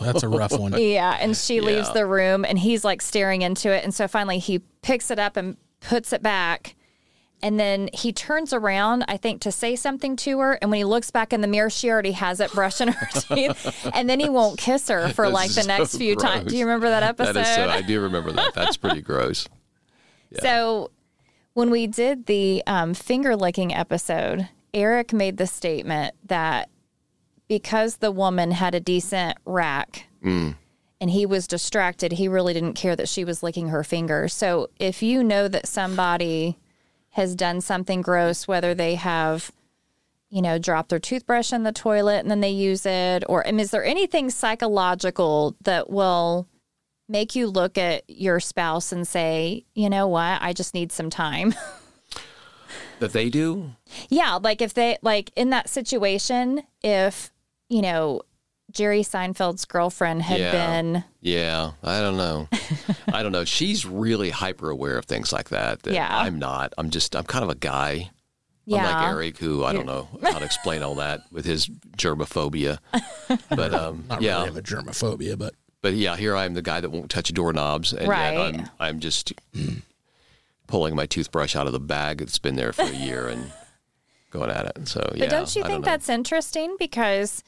That's 0.00 0.22
a 0.22 0.28
rough 0.28 0.52
one. 0.52 0.72
Yeah, 0.78 1.18
and 1.20 1.36
she 1.36 1.60
leaves 1.60 1.92
the 1.92 2.06
room 2.06 2.44
and 2.44 2.58
he's 2.58 2.84
like 2.84 3.02
staring 3.02 3.42
into 3.42 3.70
it. 3.70 3.84
And 3.84 3.92
so 3.92 4.08
finally 4.08 4.38
he 4.38 4.60
picks 4.82 5.10
it 5.10 5.18
up 5.18 5.36
and 5.36 5.56
puts 5.80 6.12
it 6.12 6.22
back. 6.22 6.76
And 7.42 7.58
then 7.58 7.88
he 7.94 8.12
turns 8.12 8.52
around, 8.52 9.04
I 9.08 9.16
think, 9.16 9.40
to 9.42 9.52
say 9.52 9.74
something 9.76 10.14
to 10.16 10.38
her. 10.40 10.58
And 10.60 10.70
when 10.70 10.78
he 10.78 10.84
looks 10.84 11.10
back 11.10 11.32
in 11.32 11.40
the 11.40 11.46
mirror, 11.48 11.70
she 11.70 11.90
already 11.90 12.12
has 12.12 12.40
it 12.40 12.52
brushing 12.52 12.88
her 12.88 13.06
teeth. 13.12 13.88
And 13.94 14.10
then 14.10 14.20
he 14.20 14.28
won't 14.28 14.58
kiss 14.58 14.88
her 14.88 15.08
for 15.08 15.24
That's 15.24 15.34
like 15.34 15.48
the 15.50 15.62
so 15.62 15.66
next 15.66 15.96
few 15.96 16.16
times. 16.16 16.50
Do 16.50 16.58
you 16.58 16.66
remember 16.66 16.90
that 16.90 17.02
episode? 17.02 17.32
That 17.32 17.48
is 17.48 17.54
so. 17.54 17.68
I 17.68 17.80
do 17.82 18.00
remember 18.02 18.32
that. 18.32 18.54
That's 18.54 18.76
pretty 18.76 19.02
gross. 19.02 19.48
So 20.40 20.92
when 21.54 21.70
we 21.70 21.88
did 21.88 22.26
the 22.26 22.62
um, 22.64 22.94
finger 22.94 23.34
licking 23.34 23.74
episode, 23.74 24.48
Eric 24.72 25.12
made 25.12 25.38
the 25.38 25.46
statement 25.48 26.14
that 26.26 26.68
because 27.48 27.96
the 27.96 28.12
woman 28.12 28.52
had 28.52 28.76
a 28.76 28.80
decent 28.80 29.38
rack 29.44 30.06
and 30.22 30.54
he 31.00 31.26
was 31.26 31.48
distracted, 31.48 32.12
he 32.12 32.28
really 32.28 32.54
didn't 32.54 32.74
care 32.74 32.94
that 32.94 33.08
she 33.08 33.24
was 33.24 33.42
licking 33.42 33.70
her 33.70 33.82
fingers. 33.82 34.32
So 34.32 34.70
if 34.78 35.02
you 35.02 35.24
know 35.24 35.48
that 35.48 35.66
somebody 35.66 36.58
has 37.10 37.34
done 37.34 37.60
something 37.60 38.02
gross, 38.02 38.46
whether 38.46 38.74
they 38.74 38.94
have 38.94 39.50
you 40.30 40.40
know, 40.40 40.58
dropped 40.58 40.90
their 40.90 41.00
toothbrush 41.00 41.52
in 41.52 41.64
the 41.64 41.72
toilet 41.72 42.20
and 42.20 42.30
then 42.30 42.40
they 42.40 42.50
use 42.50 42.86
it? 42.86 43.24
Or 43.28 43.44
mean, 43.46 43.60
is 43.60 43.72
there 43.72 43.84
anything 43.84 44.30
psychological 44.30 45.56
that 45.62 45.90
will 45.90 46.46
make 47.08 47.34
you 47.34 47.48
look 47.48 47.76
at 47.76 48.04
your 48.08 48.38
spouse 48.38 48.92
and 48.92 49.06
say, 49.06 49.64
you 49.74 49.90
know 49.90 50.06
what, 50.06 50.40
I 50.40 50.52
just 50.52 50.72
need 50.72 50.92
some 50.92 51.10
time? 51.10 51.54
That 53.00 53.14
they 53.14 53.30
do? 53.30 53.72
yeah, 54.10 54.34
like 54.34 54.60
if 54.60 54.74
they, 54.74 54.98
like 55.00 55.32
in 55.34 55.50
that 55.50 55.70
situation, 55.70 56.62
if, 56.82 57.32
you 57.70 57.80
know, 57.80 58.20
Jerry 58.72 59.02
Seinfeld's 59.02 59.64
girlfriend 59.64 60.22
had 60.22 60.40
Yeah. 60.40 60.52
been, 60.52 61.04
Yeah, 61.20 61.72
I 61.82 62.00
don't 62.00 62.16
know. 62.16 62.48
I 63.12 63.22
don't 63.22 63.32
know. 63.32 63.44
She's 63.44 63.84
really 63.86 64.30
hyper 64.30 64.70
aware 64.70 64.96
of 64.98 65.04
things 65.06 65.32
like 65.32 65.48
that. 65.50 65.82
that 65.82 65.94
Yeah. 65.94 66.08
I'm 66.10 66.38
not. 66.38 66.72
I'm 66.78 66.90
just, 66.90 67.14
I'm 67.16 67.24
kind 67.24 67.42
of 67.44 67.50
a 67.50 67.54
guy. 67.54 68.10
yeah. 68.64 68.86
Unlike 68.88 69.08
Eric, 69.12 69.38
who 69.38 69.64
I 69.64 69.72
don't 69.72 69.86
know 69.86 70.08
how 70.22 70.38
to 70.38 70.44
explain 70.44 70.82
all 70.82 70.94
that 70.96 71.20
with 71.32 71.44
his 71.44 71.68
germophobia. 71.96 72.78
But 73.48 73.72
um, 73.74 74.04
Not 74.08 74.22
yeah, 74.22 74.34
really 74.36 74.46
have 74.46 74.56
a 74.56 74.62
germophobia, 74.62 75.38
but 75.38 75.54
but 75.82 75.94
yeah, 75.94 76.16
here 76.16 76.36
I 76.36 76.44
am, 76.44 76.54
the 76.54 76.62
guy 76.62 76.80
that 76.80 76.90
won't 76.90 77.10
touch 77.10 77.32
doorknobs, 77.32 77.92
and 77.92 78.06
Right. 78.08 78.32
yet 78.32 78.40
I'm, 78.60 78.68
I'm 78.78 79.00
just 79.00 79.32
pulling 80.66 80.94
my 80.94 81.06
toothbrush 81.06 81.56
out 81.56 81.66
of 81.66 81.72
the 81.72 81.80
bag 81.80 82.18
that's 82.18 82.38
been 82.38 82.56
there 82.56 82.72
for 82.72 82.82
a 82.82 82.90
year 82.94 83.28
and 83.28 83.52
going 84.30 84.50
at 84.50 84.66
it. 84.66 84.88
So 84.88 85.00
yeah, 85.14 85.24
But 85.26 85.30
don't 85.30 85.56
you 85.56 85.62
I 85.64 85.66
think 85.68 85.84
know. 85.84 85.90
that's 85.90 86.08
interesting? 86.08 86.76
Because, 86.78 87.42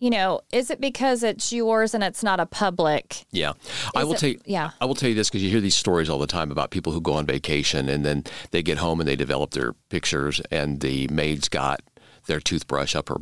you 0.00 0.10
know, 0.10 0.40
is 0.52 0.70
it 0.70 0.80
because 0.80 1.22
it's 1.22 1.52
yours 1.52 1.94
and 1.94 2.02
it's 2.02 2.22
not 2.24 2.40
a 2.40 2.46
public? 2.46 3.24
Yeah, 3.30 3.52
I 3.94 4.02
will 4.04 4.14
it- 4.14 4.18
tell 4.18 4.30
you. 4.30 4.40
yeah. 4.46 4.70
I 4.80 4.86
will 4.86 4.94
tell 4.96 5.08
you 5.08 5.14
this 5.14 5.28
because 5.30 5.42
you 5.42 5.50
hear 5.50 5.60
these 5.60 5.76
stories 5.76 6.08
all 6.10 6.18
the 6.18 6.26
time 6.26 6.50
about 6.50 6.70
people 6.70 6.92
who 6.92 7.00
go 7.00 7.12
on 7.12 7.26
vacation 7.26 7.88
and 7.88 8.04
then 8.04 8.24
they 8.50 8.62
get 8.62 8.78
home 8.78 8.98
and 9.00 9.08
they 9.08 9.14
develop 9.16 9.50
their 9.52 9.74
pictures 9.90 10.40
and 10.50 10.80
the 10.80 11.06
maid's 11.08 11.48
got 11.48 11.80
their 12.26 12.40
toothbrush 12.40 12.96
up 12.96 13.08
her 13.10 13.16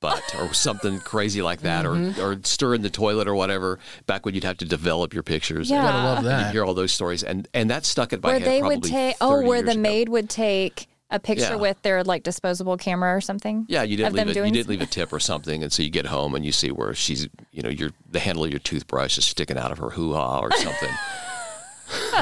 butt 0.00 0.34
or 0.38 0.52
something 0.68 0.98
crazy 1.00 1.42
like 1.42 1.60
that 1.60 1.84
Mm-hmm. 1.84 2.20
or 2.20 2.32
or 2.32 2.40
stir 2.44 2.74
in 2.74 2.82
the 2.82 2.90
toilet 2.90 3.26
or 3.28 3.34
whatever. 3.34 3.78
Back 4.06 4.24
when 4.26 4.34
you'd 4.34 4.44
have 4.44 4.56
to 4.58 4.64
develop 4.64 5.12
your 5.14 5.22
pictures. 5.22 5.70
Yeah. 5.70 5.82
Gotta 5.82 5.98
love 6.04 6.18
And 6.18 6.24
you 6.26 6.30
that. 6.30 6.52
hear 6.52 6.64
all 6.64 6.74
those 6.74 6.92
stories 6.92 7.22
and 7.22 7.48
and 7.54 7.68
that 7.70 7.84
stuck 7.84 8.12
at 8.12 8.22
my 8.22 8.30
Where 8.30 8.38
head 8.38 8.48
they 8.48 8.60
probably 8.60 8.76
would 8.76 8.84
take, 8.84 9.16
oh, 9.20 9.42
where 9.42 9.56
years 9.58 9.64
the 9.66 9.70
ago. 9.72 9.80
maid 9.80 10.08
would 10.10 10.28
take 10.30 10.86
a 11.10 11.18
picture 11.18 11.44
Yeah. 11.50 11.54
with 11.56 11.80
their 11.82 12.04
like 12.04 12.22
disposable 12.22 12.76
camera 12.76 13.14
or 13.16 13.20
something? 13.20 13.66
Yeah, 13.68 13.82
you 13.82 13.96
didn't 13.96 14.14
leave 14.14 14.28
it. 14.28 14.36
You 14.36 14.50
didn't 14.50 14.68
leave 14.68 14.80
a 14.80 14.86
tip 14.86 15.12
or 15.12 15.20
something, 15.20 15.62
and 15.62 15.72
so 15.72 15.82
you 15.82 15.90
get 15.90 16.06
home 16.06 16.34
and 16.34 16.44
you 16.44 16.52
see 16.52 16.70
where 16.70 16.94
she's, 16.94 17.28
you 17.52 17.62
know, 17.62 17.68
your 17.68 17.90
the 18.10 18.20
handle 18.20 18.44
of 18.44 18.50
your 18.50 18.60
toothbrush 18.60 19.18
is 19.18 19.24
sticking 19.24 19.58
out 19.58 19.72
of 19.72 19.78
her 19.78 19.90
hoo 19.90 20.14
ha 20.14 20.38
or 20.40 20.50
something. 20.52 20.90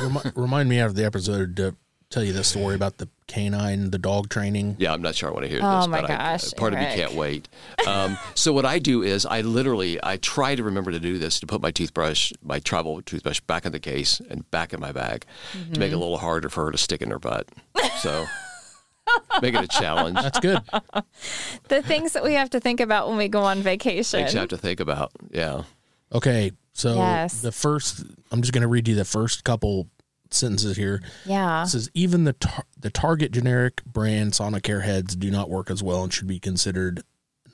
Remi- 0.00 0.32
remind 0.34 0.68
me 0.68 0.78
out 0.80 0.86
of 0.88 0.94
the 0.94 1.04
episode 1.04 1.56
to 1.56 1.74
tell 2.10 2.24
you 2.24 2.32
the 2.32 2.42
story 2.44 2.74
about 2.74 2.96
the 2.96 3.06
canine, 3.26 3.90
the 3.90 3.98
dog 3.98 4.30
training. 4.30 4.76
Yeah, 4.78 4.94
I'm 4.94 5.02
not 5.02 5.14
sure 5.14 5.28
I 5.28 5.32
want 5.32 5.44
to 5.44 5.50
hear 5.50 5.60
Oh 5.62 5.80
this, 5.80 5.88
my 5.88 6.00
but 6.00 6.10
I, 6.10 6.16
gosh, 6.16 6.54
part 6.54 6.72
of 6.72 6.78
me 6.78 6.86
can't 6.86 7.12
wait. 7.12 7.48
Um, 7.86 8.16
so 8.34 8.50
what 8.54 8.64
I 8.64 8.78
do 8.78 9.02
is 9.02 9.26
I 9.26 9.42
literally 9.42 9.98
I 10.02 10.16
try 10.16 10.54
to 10.54 10.62
remember 10.62 10.90
to 10.90 10.98
do 11.00 11.18
this 11.18 11.38
to 11.40 11.46
put 11.46 11.60
my 11.60 11.70
toothbrush, 11.70 12.32
my 12.42 12.60
travel 12.60 13.02
toothbrush, 13.02 13.40
back 13.40 13.66
in 13.66 13.72
the 13.72 13.80
case 13.80 14.22
and 14.30 14.50
back 14.50 14.72
in 14.72 14.80
my 14.80 14.92
bag 14.92 15.26
to 15.52 15.58
Mm-hmm. 15.58 15.80
make 15.80 15.92
it 15.92 15.96
a 15.96 15.98
little 15.98 16.16
harder 16.18 16.48
for 16.48 16.64
her 16.64 16.72
to 16.72 16.78
stick 16.78 17.02
in 17.02 17.10
her 17.10 17.18
butt. 17.18 17.46
So 17.98 18.24
make 19.42 19.54
it 19.54 19.64
a 19.64 19.68
challenge. 19.68 20.16
That's 20.16 20.40
good. 20.40 20.60
The 21.68 21.82
things 21.82 22.12
that 22.12 22.22
we 22.24 22.34
have 22.34 22.50
to 22.50 22.60
think 22.60 22.80
about 22.80 23.08
when 23.08 23.16
we 23.16 23.28
go 23.28 23.42
on 23.42 23.60
vacation. 23.62 24.20
Things 24.20 24.34
you 24.34 24.40
have 24.40 24.48
to 24.50 24.56
think 24.56 24.80
about. 24.80 25.12
Yeah. 25.30 25.62
Okay, 26.12 26.52
so 26.72 26.94
Yes. 26.94 27.40
the 27.42 27.52
first, 27.52 28.02
I'm 28.30 28.40
just 28.42 28.52
going 28.52 28.62
to 28.62 28.68
read 28.68 28.88
you 28.88 28.94
the 28.94 29.04
first 29.04 29.44
couple 29.44 29.88
sentences 30.30 30.76
here. 30.76 31.02
Yeah. 31.26 31.62
It 31.64 31.68
says 31.68 31.90
even 31.94 32.24
the 32.24 32.32
tar- 32.34 32.64
the 32.78 32.90
Target 32.90 33.32
generic 33.32 33.82
brand 33.84 34.32
Sonicare 34.32 34.82
heads 34.82 35.16
do 35.16 35.30
not 35.30 35.50
work 35.50 35.70
as 35.70 35.82
well 35.82 36.02
and 36.04 36.12
should 36.12 36.26
be 36.26 36.38
considered 36.40 37.02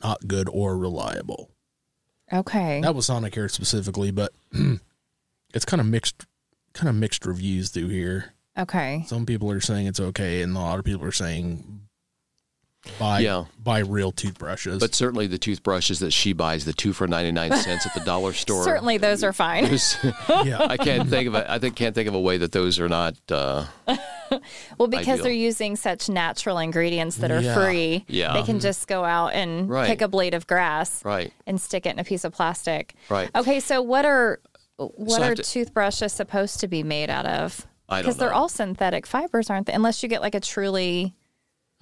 not 0.03 0.27
good 0.29 0.49
or 0.53 0.77
reliable. 0.77 1.51
Okay. 2.33 2.81
That 2.81 2.95
was 2.95 3.09
Sonicare 3.09 3.51
specifically, 3.51 4.11
but 4.11 4.33
it's 5.55 5.65
kind 5.65 5.81
of 5.81 5.87
mixed, 5.87 6.27
kind 6.73 6.89
of 6.89 6.95
mixed 6.95 7.27
reviews 7.27 7.71
through 7.71 7.89
here. 7.89 8.34
Okay. 8.59 9.05
Some 9.07 9.27
people 9.27 9.51
are 9.51 9.61
saying 9.61 9.87
it's 9.87 10.01
okay, 10.01 10.43
and 10.43 10.57
a 10.57 10.61
lot 10.61 10.79
of 10.79 10.85
people 10.85 11.05
are 11.07 11.13
saying 11.13 11.81
buy 12.99 13.21
Yeah. 13.21 13.45
buy 13.63 13.79
real 13.79 14.13
toothbrushes. 14.13 14.79
But 14.79 14.95
certainly 14.95 15.27
the 15.27 15.39
toothbrushes 15.39 16.01
that 16.01 16.13
she 16.13 16.33
buys, 16.35 16.65
the 16.67 16.73
two 16.75 16.93
for 16.93 17.09
99 17.09 17.51
cents 17.57 17.87
at 17.87 17.95
the 17.95 18.01
dollar 18.01 18.33
store. 18.35 18.63
Certainly 18.63 18.99
those 18.99 19.25
are 19.25 19.33
fine. 19.33 19.65
there's- 19.65 19.97
yeah, 20.45 20.59
I 20.69 20.77
can't 20.77 21.09
think 21.09 21.29
of 21.29 21.35
a, 21.35 21.51
I 21.51 21.59
think 21.59 21.77
can't 21.77 21.95
think 21.95 22.09
of 22.09 22.15
a 22.15 22.21
way 22.21 22.37
that 22.39 22.53
those 22.53 22.79
are 22.79 22.89
not 22.89 23.15
uh, 23.31 23.65
Well, 24.79 24.89
because 24.89 25.09
Ideal. 25.09 25.25
they're 25.25 25.33
using 25.33 25.77
such 25.77 26.09
natural 26.09 26.59
ingredients 26.59 27.17
that 27.17 27.31
are 27.31 27.41
Yeah. 27.41 27.55
free, 27.55 28.05
Yeah. 28.09 28.35
they 28.35 28.43
can 28.43 28.61
just 28.61 28.87
go 28.87 29.05
out 29.05 29.29
and 29.33 29.69
Right. 29.69 29.87
pick 29.87 30.03
a 30.03 30.09
blade 30.09 30.35
of 30.35 30.47
grass 30.47 31.05
right. 31.05 31.33
and 31.47 31.61
stick 31.61 31.87
it 31.87 31.91
in 31.91 31.99
a 31.99 32.05
piece 32.05 32.25
of 32.25 32.33
plastic. 32.33 32.95
Right. 33.09 33.31
Okay, 33.35 33.61
so 33.61 33.81
what 33.83 34.05
are 34.05 34.41
what 34.77 35.23
I 35.23 35.29
are 35.29 35.35
to- 35.37 35.43
toothbrushes 35.43 36.13
supposed 36.13 36.61
to 36.61 36.69
be 36.69 36.83
made 36.83 37.09
out 37.11 37.27
of? 37.27 37.67
I 37.89 37.97
don't 37.97 38.05
Because 38.05 38.17
they're 38.19 38.31
know. 38.31 38.37
all 38.37 38.49
synthetic 38.49 39.07
fibers, 39.07 39.51
aren't 39.51 39.67
they? 39.67 39.73
Unless 39.73 40.03
you 40.03 40.09
get 40.09 40.23
like 40.23 40.35
a 40.35 40.41
truly 40.41 41.15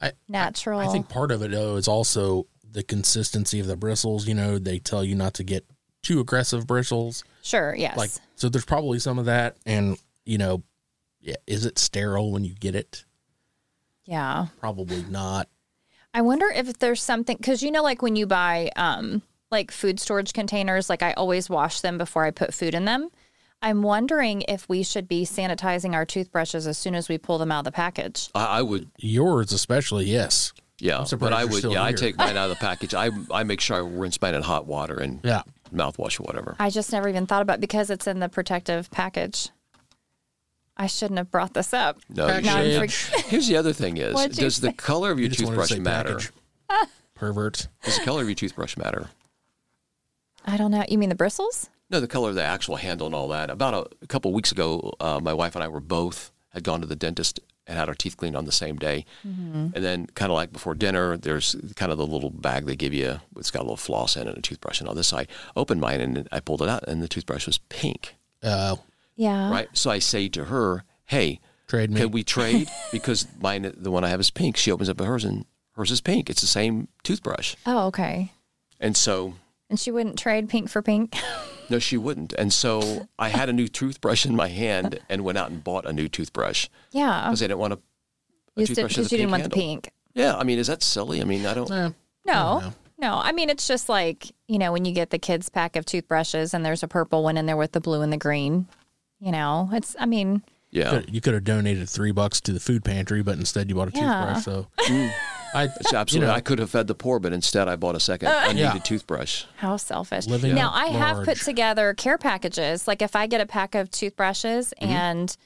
I, 0.00 0.12
natural. 0.28 0.80
I 0.80 0.88
think 0.88 1.08
part 1.08 1.30
of 1.30 1.42
it 1.42 1.50
though 1.52 1.76
is 1.76 1.86
also 1.88 2.46
the 2.68 2.82
consistency 2.82 3.60
of 3.60 3.66
the 3.66 3.76
bristles. 3.76 4.26
You 4.26 4.34
know, 4.34 4.58
they 4.58 4.78
tell 4.78 5.04
you 5.04 5.14
not 5.14 5.34
to 5.34 5.44
get 5.44 5.64
too 6.02 6.18
aggressive 6.20 6.66
bristles. 6.66 7.22
sure. 7.42 7.74
Yes. 7.76 7.96
Like, 7.96 8.10
so 8.34 8.48
there's 8.48 8.64
probably 8.64 8.98
some 8.98 9.18
of 9.20 9.26
that, 9.26 9.56
and 9.64 9.96
you 10.24 10.38
know, 10.38 10.62
yeah, 11.20 11.36
is 11.46 11.64
it 11.64 11.78
sterile 11.78 12.32
when 12.32 12.44
you 12.44 12.54
get 12.54 12.74
it? 12.74 13.04
yeah. 14.04 14.46
Probably 14.58 15.04
not. 15.08 15.48
I 16.14 16.20
wonder 16.22 16.46
if 16.54 16.78
there's 16.78 17.02
something 17.02 17.36
because 17.36 17.62
you 17.62 17.70
know, 17.70 17.82
like 17.82 18.02
when 18.02 18.16
you 18.16 18.26
buy 18.26 18.70
um 18.76 19.22
like 19.50 19.70
food 19.70 20.00
storage 20.00 20.32
containers, 20.32 20.90
like 20.90 21.02
I 21.02 21.12
always 21.12 21.48
wash 21.48 21.80
them 21.80 21.98
before 21.98 22.24
I 22.24 22.30
put 22.32 22.52
food 22.52 22.74
in 22.74 22.84
them. 22.84 23.08
I'm 23.62 23.82
wondering 23.82 24.42
if 24.48 24.68
we 24.68 24.82
should 24.82 25.06
be 25.06 25.24
sanitizing 25.24 25.94
our 25.94 26.04
toothbrushes 26.04 26.66
as 26.66 26.76
soon 26.76 26.94
as 26.96 27.08
we 27.08 27.16
pull 27.18 27.38
them 27.38 27.52
out 27.52 27.60
of 27.60 27.64
the 27.66 27.72
package. 27.72 28.28
I, 28.34 28.44
I 28.58 28.62
would 28.62 28.90
Yours, 28.98 29.52
especially, 29.52 30.06
yes. 30.06 30.52
Yeah, 30.80 31.04
surprised 31.04 31.30
but 31.30 31.32
I 31.38 31.44
would. 31.44 31.54
still 31.58 31.72
Yeah, 31.74 31.84
I 31.84 31.92
take 31.92 32.16
mine 32.16 32.36
out 32.36 32.50
of 32.50 32.58
the 32.58 32.60
package. 32.66 32.92
I 32.92 33.10
I 33.30 33.44
make 33.44 33.60
sure 33.60 33.76
I 33.76 33.80
rinse 33.80 34.20
mine 34.20 34.34
in 34.34 34.42
hot 34.42 34.66
water 34.66 34.96
and 34.96 35.20
Yeah. 35.22 35.42
mouthwash 35.72 36.18
or 36.18 36.24
whatever. 36.24 36.56
I 36.58 36.70
just 36.70 36.90
never 36.90 37.08
even 37.08 37.24
thought 37.26 37.42
about 37.42 37.60
because 37.60 37.88
it's 37.88 38.08
in 38.08 38.18
the 38.18 38.28
protective 38.28 38.90
package. 38.90 39.50
I 40.76 40.88
shouldn't 40.88 41.18
have 41.18 41.30
brought 41.30 41.54
this 41.54 41.72
up. 41.72 41.98
No, 42.08 42.26
you 42.36 42.42
shouldn't. 42.42 42.90
for- 42.92 43.20
Here's 43.28 43.46
the 43.46 43.56
other 43.58 43.72
thing: 43.72 43.98
is 43.98 44.12
What'd 44.14 44.36
does 44.36 44.60
the 44.60 44.68
say? 44.68 44.72
color 44.72 45.12
of 45.12 45.18
your 45.20 45.28
You 45.28 45.36
just 45.36 45.44
wanted 45.44 45.60
to 45.68 45.74
toothbrush 45.74 45.78
matter? 45.84 46.18
package. 46.68 46.88
Pervert. 47.14 47.68
Does 47.84 47.98
the 47.98 48.04
color 48.04 48.22
of 48.22 48.28
your 48.28 48.34
toothbrush 48.34 48.76
matter? 48.76 49.08
I 50.44 50.56
don't 50.56 50.72
know. 50.72 50.84
You 50.88 50.98
mean 50.98 51.10
the 51.10 51.14
bristles? 51.14 51.70
No, 51.92 52.00
the 52.00 52.08
color 52.08 52.30
of 52.30 52.34
the 52.34 52.42
actual 52.42 52.76
handle 52.76 53.06
and 53.06 53.14
all 53.14 53.28
that. 53.28 53.50
About 53.50 53.74
a, 53.74 53.86
a 54.02 54.06
couple 54.06 54.32
weeks 54.32 54.50
ago, 54.50 54.94
uh, 54.98 55.20
my 55.22 55.34
wife 55.34 55.54
and 55.54 55.62
I 55.62 55.68
were 55.68 55.78
both 55.80 56.32
had 56.48 56.64
gone 56.64 56.80
to 56.80 56.86
the 56.86 56.96
dentist 56.96 57.38
and 57.66 57.78
had 57.78 57.88
our 57.88 57.94
teeth 57.94 58.16
cleaned 58.16 58.34
on 58.34 58.46
the 58.46 58.50
same 58.52 58.76
day. 58.76 59.04
Mm-hmm. 59.26 59.68
And 59.74 59.84
then, 59.84 60.06
kind 60.14 60.32
of 60.32 60.34
like 60.34 60.52
before 60.52 60.74
dinner, 60.74 61.18
there's 61.18 61.54
kind 61.76 61.92
of 61.92 61.98
the 61.98 62.06
little 62.06 62.30
bag 62.30 62.64
they 62.64 62.76
give 62.76 62.94
you. 62.94 63.20
It's 63.36 63.50
got 63.50 63.60
a 63.60 63.62
little 63.64 63.76
floss 63.76 64.16
in 64.16 64.22
it, 64.26 64.30
and 64.30 64.38
a 64.38 64.40
toothbrush. 64.40 64.80
And 64.80 64.88
all 64.88 64.94
this, 64.94 65.12
I 65.12 65.26
opened 65.54 65.82
mine 65.82 66.00
and 66.00 66.26
I 66.32 66.40
pulled 66.40 66.62
it 66.62 66.68
out, 66.68 66.82
and 66.88 67.02
the 67.02 67.08
toothbrush 67.08 67.46
was 67.46 67.58
pink. 67.68 68.16
Uh, 68.42 68.76
Yeah. 69.14 69.50
Right. 69.50 69.68
So 69.74 69.90
I 69.90 69.98
say 69.98 70.28
to 70.30 70.44
her, 70.46 70.84
"Hey, 71.04 71.40
Trade 71.68 71.90
me. 71.90 72.00
Can 72.00 72.10
we 72.10 72.24
trade? 72.24 72.68
because 72.92 73.26
mine, 73.40 73.70
the 73.76 73.90
one 73.90 74.02
I 74.02 74.08
have 74.08 74.20
is 74.20 74.30
pink. 74.30 74.56
She 74.56 74.72
opens 74.72 74.88
up 74.88 74.98
hers, 74.98 75.24
and 75.24 75.44
hers 75.76 75.90
is 75.90 76.00
pink. 76.00 76.30
It's 76.30 76.40
the 76.40 76.46
same 76.46 76.88
toothbrush, 77.02 77.54
Oh, 77.66 77.86
okay. 77.88 78.32
and 78.80 78.96
so 78.96 79.34
And 79.70 79.78
she 79.78 79.90
wouldn't 79.90 80.18
trade 80.18 80.48
pink 80.48 80.68
for 80.70 80.80
pink. 80.82 81.14
no, 81.70 81.78
she 81.78 81.96
wouldn't. 81.96 82.32
And 82.34 82.52
so 82.52 83.08
I 83.18 83.28
had 83.28 83.48
a 83.48 83.52
new 83.52 83.68
toothbrush 83.68 84.26
in 84.26 84.34
my 84.36 84.48
hand 84.48 85.00
and 85.08 85.24
went 85.24 85.38
out 85.38 85.50
and 85.50 85.62
bought 85.62 85.86
a 85.86 85.92
new 85.92 86.08
toothbrush 86.08 86.68
yeah. 86.92 87.24
because 87.26 87.42
I 87.42 87.46
didn't 87.46 87.58
want 87.60 87.74
to. 87.74 87.80
You 88.56 88.66
toothbrush 88.66 88.96
because 88.96 89.10
you 89.12 89.18
didn't 89.18 89.30
want 89.30 89.42
pink 89.44 89.52
the 89.54 89.60
pink. 89.60 89.90
Yeah, 90.14 90.36
I 90.36 90.44
mean, 90.44 90.58
is 90.58 90.66
that 90.66 90.82
silly? 90.82 91.20
I 91.22 91.24
mean, 91.24 91.46
I 91.46 91.54
don't. 91.54 91.70
eh, 91.70 91.90
No, 92.26 92.58
know. 92.60 92.72
no. 92.98 93.14
I 93.14 93.32
mean, 93.32 93.48
it's 93.48 93.66
just 93.66 93.88
like, 93.88 94.30
you 94.46 94.58
know, 94.58 94.72
when 94.72 94.84
you 94.84 94.92
get 94.92 95.08
the 95.10 95.18
kids' 95.18 95.48
pack 95.48 95.74
of 95.76 95.86
toothbrushes 95.86 96.52
and 96.52 96.64
there's 96.64 96.82
a 96.82 96.88
purple 96.88 97.22
one 97.22 97.38
in 97.38 97.46
there 97.46 97.56
with 97.56 97.72
the 97.72 97.80
blue 97.80 98.02
and 98.02 98.12
the 98.12 98.18
green. 98.18 98.66
You 99.20 99.32
know, 99.32 99.70
it's, 99.72 99.96
I 99.98 100.04
mean, 100.06 100.42
Yeah, 100.70 101.00
you 101.08 101.20
could 101.22 101.32
have 101.32 101.44
donated 101.44 101.88
three 101.88 102.10
bucks 102.12 102.40
to 102.42 102.52
the 102.52 102.60
food 102.60 102.84
pantry, 102.84 103.22
but 103.22 103.38
instead 103.38 103.70
you 103.70 103.74
bought 103.76 103.88
a 103.88 103.92
Yeah. 103.96 104.34
toothbrush. 104.34 104.44
So, 104.44 104.66
I 105.54 105.64
it's 105.80 105.92
absolutely. 105.92 106.28
know. 106.28 106.34
I 106.34 106.40
could 106.40 106.58
have 106.58 106.70
fed 106.70 106.86
the 106.86 106.94
poor, 106.94 107.18
but 107.18 107.32
instead 107.32 107.68
I 107.68 107.76
bought 107.76 107.94
a 107.96 108.00
second 108.00 108.28
Uh. 108.28 108.40
unneeded 108.44 108.58
Yeah. 108.74 108.78
toothbrush. 108.80 109.44
how 109.56 109.76
selfish. 109.76 110.26
Living 110.26 110.54
now, 110.54 110.70
I 110.72 110.86
have 110.86 111.24
put 111.24 111.38
together 111.38 111.94
care 111.94 112.18
packages. 112.18 112.86
Like 112.88 113.02
if 113.02 113.14
I 113.16 113.26
get 113.26 113.40
a 113.40 113.46
pack 113.46 113.74
of 113.74 113.90
toothbrushes 113.90 114.72
Mm-hmm. 114.80 114.92
and, 114.92 115.36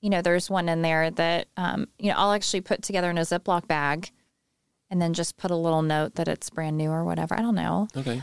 you 0.00 0.10
know, 0.10 0.22
there's 0.22 0.50
one 0.50 0.68
in 0.68 0.82
there 0.82 1.10
that, 1.10 1.48
um, 1.56 1.88
you 1.98 2.10
know, 2.10 2.16
I'll 2.18 2.32
actually 2.32 2.60
put 2.62 2.82
together 2.82 3.10
in 3.10 3.18
a 3.18 3.22
Ziploc 3.22 3.66
bag 3.66 4.10
and 4.90 5.00
then 5.00 5.14
just 5.14 5.36
put 5.36 5.50
a 5.50 5.56
little 5.56 5.82
note 5.82 6.16
that 6.16 6.28
it's 6.28 6.50
brand 6.50 6.76
new 6.76 6.90
or 6.90 7.04
whatever. 7.04 7.34
I 7.34 7.40
don't 7.42 7.54
know. 7.54 7.88
Okay. 7.96 8.22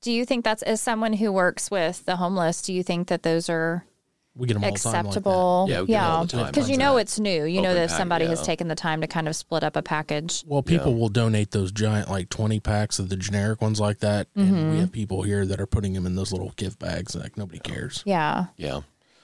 Do 0.00 0.10
you 0.10 0.24
think 0.24 0.44
that's, 0.44 0.62
as 0.62 0.80
someone 0.80 1.12
who 1.12 1.30
works 1.30 1.70
with 1.70 2.04
the 2.06 2.16
homeless, 2.16 2.62
do 2.62 2.72
you 2.72 2.82
think 2.82 3.08
that 3.08 3.22
those 3.22 3.48
are 3.48 3.84
we 4.34 4.46
get 4.46 4.54
them 4.54 4.64
all 4.64 4.72
the 4.72 4.78
time 4.78 4.92
like 4.92 5.02
that. 5.02 5.08
acceptable. 5.08 5.66
Yeah, 5.68 5.80
we 5.82 5.86
get 5.88 5.94
it 6.02 6.04
all 6.06 6.24
the 6.24 6.44
Because 6.44 6.70
you 6.70 6.78
know 6.78 6.94
that. 6.94 7.02
it's 7.02 7.20
new. 7.20 7.44
You 7.44 7.60
know 7.60 7.74
that 7.74 7.84
if 7.84 7.90
pack, 7.90 7.98
somebody 7.98 8.26
has 8.26 8.40
taken 8.42 8.68
the 8.68 8.74
time 8.74 9.00
to 9.02 9.06
kind 9.06 9.28
of 9.28 9.36
split 9.36 9.62
up 9.62 9.76
a 9.76 9.82
package. 9.82 10.42
Well, 10.46 10.62
people 10.62 10.94
will 10.94 11.10
donate 11.10 11.50
those 11.50 11.70
giant, 11.72 12.08
like 12.10 12.28
twenty 12.30 12.58
packs 12.60 12.98
of 12.98 13.08
the 13.10 13.16
generic 13.16 13.60
ones 13.60 13.78
like 13.80 13.98
that, 13.98 14.32
Mm-hmm. 14.34 14.54
and 14.54 14.70
we 14.72 14.78
have 14.78 14.90
people 14.92 15.22
here 15.22 15.44
that 15.44 15.60
are 15.60 15.66
putting 15.66 15.92
them 15.92 16.06
in 16.06 16.16
those 16.16 16.32
little 16.32 16.52
gift 16.56 16.78
bags. 16.78 17.14
Like 17.14 17.36
nobody 17.36 17.58
cares. 17.58 18.02
Yeah. 18.06 18.46
Yeah. 18.56 18.80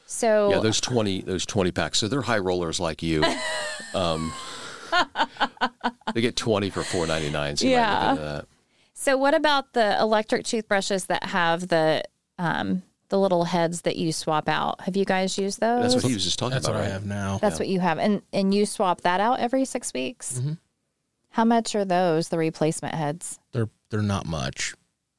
So 0.06 0.50
Yeah, 0.50 0.60
those 0.60 0.80
twenty 0.80 1.22
those 1.22 1.46
twenty 1.46 1.70
packs. 1.72 1.98
So 1.98 2.08
they're 2.08 2.22
high 2.22 2.38
rollers 2.38 2.78
like 2.80 3.02
you. 3.02 3.24
Um, 3.94 4.32
they 6.14 6.20
get 6.20 6.36
twenty 6.36 6.70
for 6.70 6.82
four 6.82 7.06
ninety 7.06 7.30
nine. 7.30 7.56
So 7.56 7.66
you 7.66 7.76
might 7.76 7.80
Yeah. 7.80 8.00
look 8.02 8.10
into 8.10 8.22
that. 8.22 8.44
so 8.94 9.16
what 9.16 9.34
about 9.34 9.72
the 9.72 9.98
electric 10.00 10.44
toothbrushes 10.44 11.06
that 11.06 11.24
have 11.24 11.68
the 11.68 12.02
um 12.38 12.82
the 13.08 13.18
little 13.18 13.44
heads 13.44 13.82
that 13.82 13.96
you 13.96 14.12
swap 14.12 14.48
out? 14.48 14.80
Have 14.82 14.96
you 14.96 15.04
guys 15.04 15.38
used 15.38 15.60
those? 15.60 15.82
That's 15.82 15.94
what 15.94 16.04
he 16.04 16.14
was 16.14 16.24
just 16.24 16.38
talking 16.38 16.54
That's 16.54 16.66
about. 16.68 16.80
what 16.80 16.86
I 16.88 16.92
have 16.92 17.06
now. 17.06 17.38
That's 17.38 17.58
what 17.58 17.68
you 17.68 17.80
have, 17.80 17.98
and 17.98 18.22
and 18.32 18.54
you 18.54 18.66
swap 18.66 19.02
that 19.02 19.20
out 19.20 19.40
every 19.40 19.64
six 19.64 19.92
weeks. 19.92 20.38
Mm-hmm. 20.38 20.52
How 21.30 21.44
much 21.44 21.74
are 21.74 21.84
those? 21.84 22.28
The 22.28 22.38
replacement 22.38 22.94
heads. 22.94 23.38
They're 23.52 23.68
they're 23.90 24.02
not 24.02 24.26
much. 24.26 24.74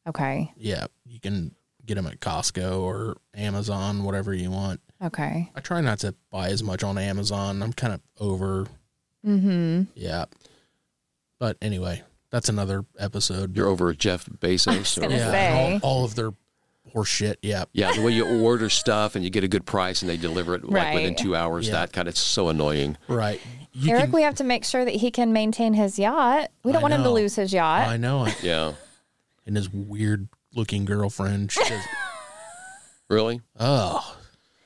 Okay. 0.08 0.52
Yeah, 0.58 0.86
you 1.06 1.20
can 1.20 1.54
get 1.86 1.96
them 1.96 2.08
at 2.08 2.20
Costco 2.20 2.82
or 2.82 3.18
Amazon, 3.34 4.04
whatever 4.04 4.34
you 4.34 4.52
want. 4.52 4.80
Okay. 5.04 5.50
I 5.56 5.60
try 5.62 5.82
not 5.82 6.00
to 6.00 6.14
buy 6.30 6.50
as 6.50 6.62
much 6.62 6.84
on 6.84 6.98
Amazon. 6.98 7.64
I'm 7.64 7.74
kind 7.74 7.94
of 7.94 8.02
over. 8.20 8.68
Mm-hmm. 9.26 9.84
Yeah. 9.96 10.26
But 11.40 11.58
anyway, 11.62 12.04
that's 12.32 12.50
another 12.50 12.86
episode. 13.00 13.56
You're 13.56 13.68
over 13.68 13.94
Jeff 13.94 14.26
Bezos. 14.26 14.98
or- 14.98 15.02
gonna 15.02 15.16
yeah, 15.16 15.80
all, 15.82 15.90
all 16.00 16.06
of 16.06 16.16
their 16.16 16.32
horse 16.94 17.10
shit. 17.10 17.40
Yeah. 17.42 17.66
yeah, 17.74 17.94
the 17.94 18.02
way 18.02 18.12
you 18.12 18.26
order 18.44 18.70
stuff 18.70 19.16
and 19.16 19.24
you 19.24 19.30
get 19.30 19.44
a 19.44 19.48
good 19.48 19.66
price 19.66 20.02
and 20.02 20.10
they 20.10 20.18
deliver 20.18 20.56
it 20.56 20.64
like 20.70 20.94
within 20.94 21.16
two 21.16 21.36
hours. 21.36 21.68
Yeah. 21.68 21.74
That 21.74 21.94
kind 21.94 22.08
of 22.08 22.18
so 22.18 22.50
annoying. 22.50 22.98
Right. 23.08 23.40
You 23.74 23.92
Eric, 23.92 24.04
can- 24.06 24.12
we 24.14 24.22
have 24.24 24.36
to 24.36 24.44
make 24.44 24.66
sure 24.66 24.84
that 24.84 24.96
he 24.96 25.12
can 25.12 25.32
maintain 25.34 25.74
his 25.74 26.00
yacht. 26.00 26.50
We 26.64 26.72
don't 26.72 26.80
I 26.80 26.84
want 26.84 26.94
him 26.96 27.04
to 27.04 27.10
lose 27.12 27.36
his 27.36 27.54
yacht. 27.54 27.88
I 27.88 27.98
know 27.98 28.26
it. 28.26 28.36
Yeah. 28.44 28.74
And 29.46 29.56
his 29.56 29.70
weird 29.72 30.28
looking 30.54 30.86
girlfriend. 30.86 31.52
She 31.52 31.62
Really? 33.10 33.42
oh, 33.60 34.16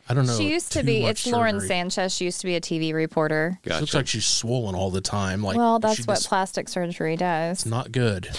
I 0.10 0.14
don't 0.14 0.26
know. 0.26 0.38
she 0.38 0.50
used 0.52 0.74
to 0.74 0.84
be. 0.84 1.04
much 1.04 1.12
It's 1.12 1.28
Lauren. 1.28 1.62
Sanchez. 1.62 2.14
She 2.14 2.26
used 2.26 2.42
to 2.42 2.46
be 2.48 2.56
a 2.56 2.62
TV 2.62 2.94
reporter. 2.94 3.58
She 3.66 3.72
looks 3.72 3.94
like 3.94 4.08
she's 4.08 4.26
swollen 4.26 4.76
all 4.76 4.90
the 4.92 5.00
time. 5.00 5.42
Like, 5.42 5.56
well, 5.56 5.80
that's 5.80 6.06
what 6.06 6.16
just- 6.16 6.28
plastic 6.28 6.68
surgery 6.68 7.16
does. 7.16 7.60
It's 7.60 7.66
not 7.66 7.92
good. 7.94 8.30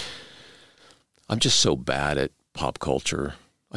I'm 1.27 1.39
just 1.39 1.59
so 1.59 1.75
bad 1.75 2.19
at 2.19 2.31
pop 2.53 2.77
culture. 2.77 3.33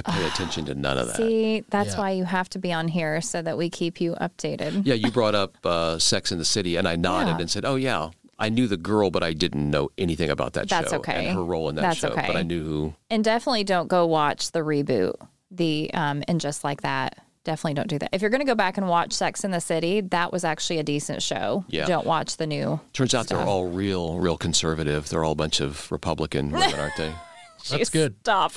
I 0.07 0.13
pay 0.13 0.27
attention 0.27 0.65
to 0.67 0.75
none 0.75 0.97
of 0.99 1.09
that. 1.09 1.17
See, 1.17 1.65
that's 1.71 1.95
Yeah. 1.95 1.99
why 1.99 2.11
you 2.13 2.25
have 2.25 2.49
to 2.51 2.59
be 2.59 2.73
on 2.73 2.89
here 2.89 3.21
so 3.21 3.43
that 3.43 3.59
we 3.59 3.69
keep 3.71 4.01
you 4.01 4.15
updated. 4.21 4.83
Yeah, 4.87 4.95
you 4.95 5.11
brought 5.11 5.35
up 5.35 5.57
uh, 5.65 5.99
Sex 5.99 6.31
in 6.33 6.39
the 6.39 6.45
City, 6.45 6.77
and 6.77 6.87
I 6.87 6.97
nodded 6.97 7.33
Yeah. 7.37 7.41
and 7.41 7.51
said, 7.51 7.65
"Oh 7.65 7.77
yeah, 7.77 8.11
I 8.39 8.49
knew 8.49 8.69
the 8.69 8.77
girl, 8.77 9.11
but 9.11 9.23
I 9.25 9.33
didn't 9.33 9.69
know 9.71 9.91
anything 9.99 10.31
about 10.31 10.53
that 10.53 10.69
That's 10.69 10.91
show 10.91 10.99
okay. 10.99 11.27
and 11.27 11.37
her 11.37 11.45
role 11.45 11.69
in 11.69 11.75
that 11.77 11.83
That's 11.83 11.99
show. 11.99 12.09
okay. 12.11 12.27
But 12.29 12.37
I 12.37 12.43
knew 12.43 12.65
who. 12.65 12.95
And 13.11 13.25
definitely 13.25 13.65
don't 13.65 13.89
go 13.89 14.07
watch 14.07 14.53
the 14.53 14.61
reboot. 14.61 15.15
The 15.51 15.91
um 15.95 16.23
and 16.29 16.41
just 16.41 16.63
like 16.65 16.83
that. 16.83 17.19
Definitely 17.45 17.75
don't 17.75 17.89
do 17.89 17.99
that. 18.01 18.11
If 18.13 18.21
you're 18.21 18.31
going 18.31 18.41
to 18.43 18.47
go 18.47 18.55
back 18.55 18.77
and 18.77 18.89
watch 18.89 19.15
Sex 19.15 19.43
in 19.43 19.53
the 19.53 19.61
City, 19.61 20.03
that 20.03 20.33
was 20.33 20.45
actually 20.45 20.81
a 20.81 20.83
decent 20.83 21.23
show. 21.23 21.65
Yeah. 21.69 21.87
Don't 21.87 22.05
watch 22.07 22.37
the 22.37 22.47
new. 22.47 22.79
Turns 22.93 23.15
out 23.15 23.29
they're 23.29 23.39
all 23.41 23.69
real, 23.69 24.19
real 24.19 24.37
conservative. 24.37 25.09
They're 25.09 25.25
all 25.25 25.33
a 25.33 25.37
bunch 25.37 25.61
of 25.61 25.91
Republican 25.91 26.51
women, 26.51 26.75
aren't 26.79 26.97
they? 26.99 27.11
That's 27.71 27.89
good. 27.89 28.17
Stop. 28.21 28.53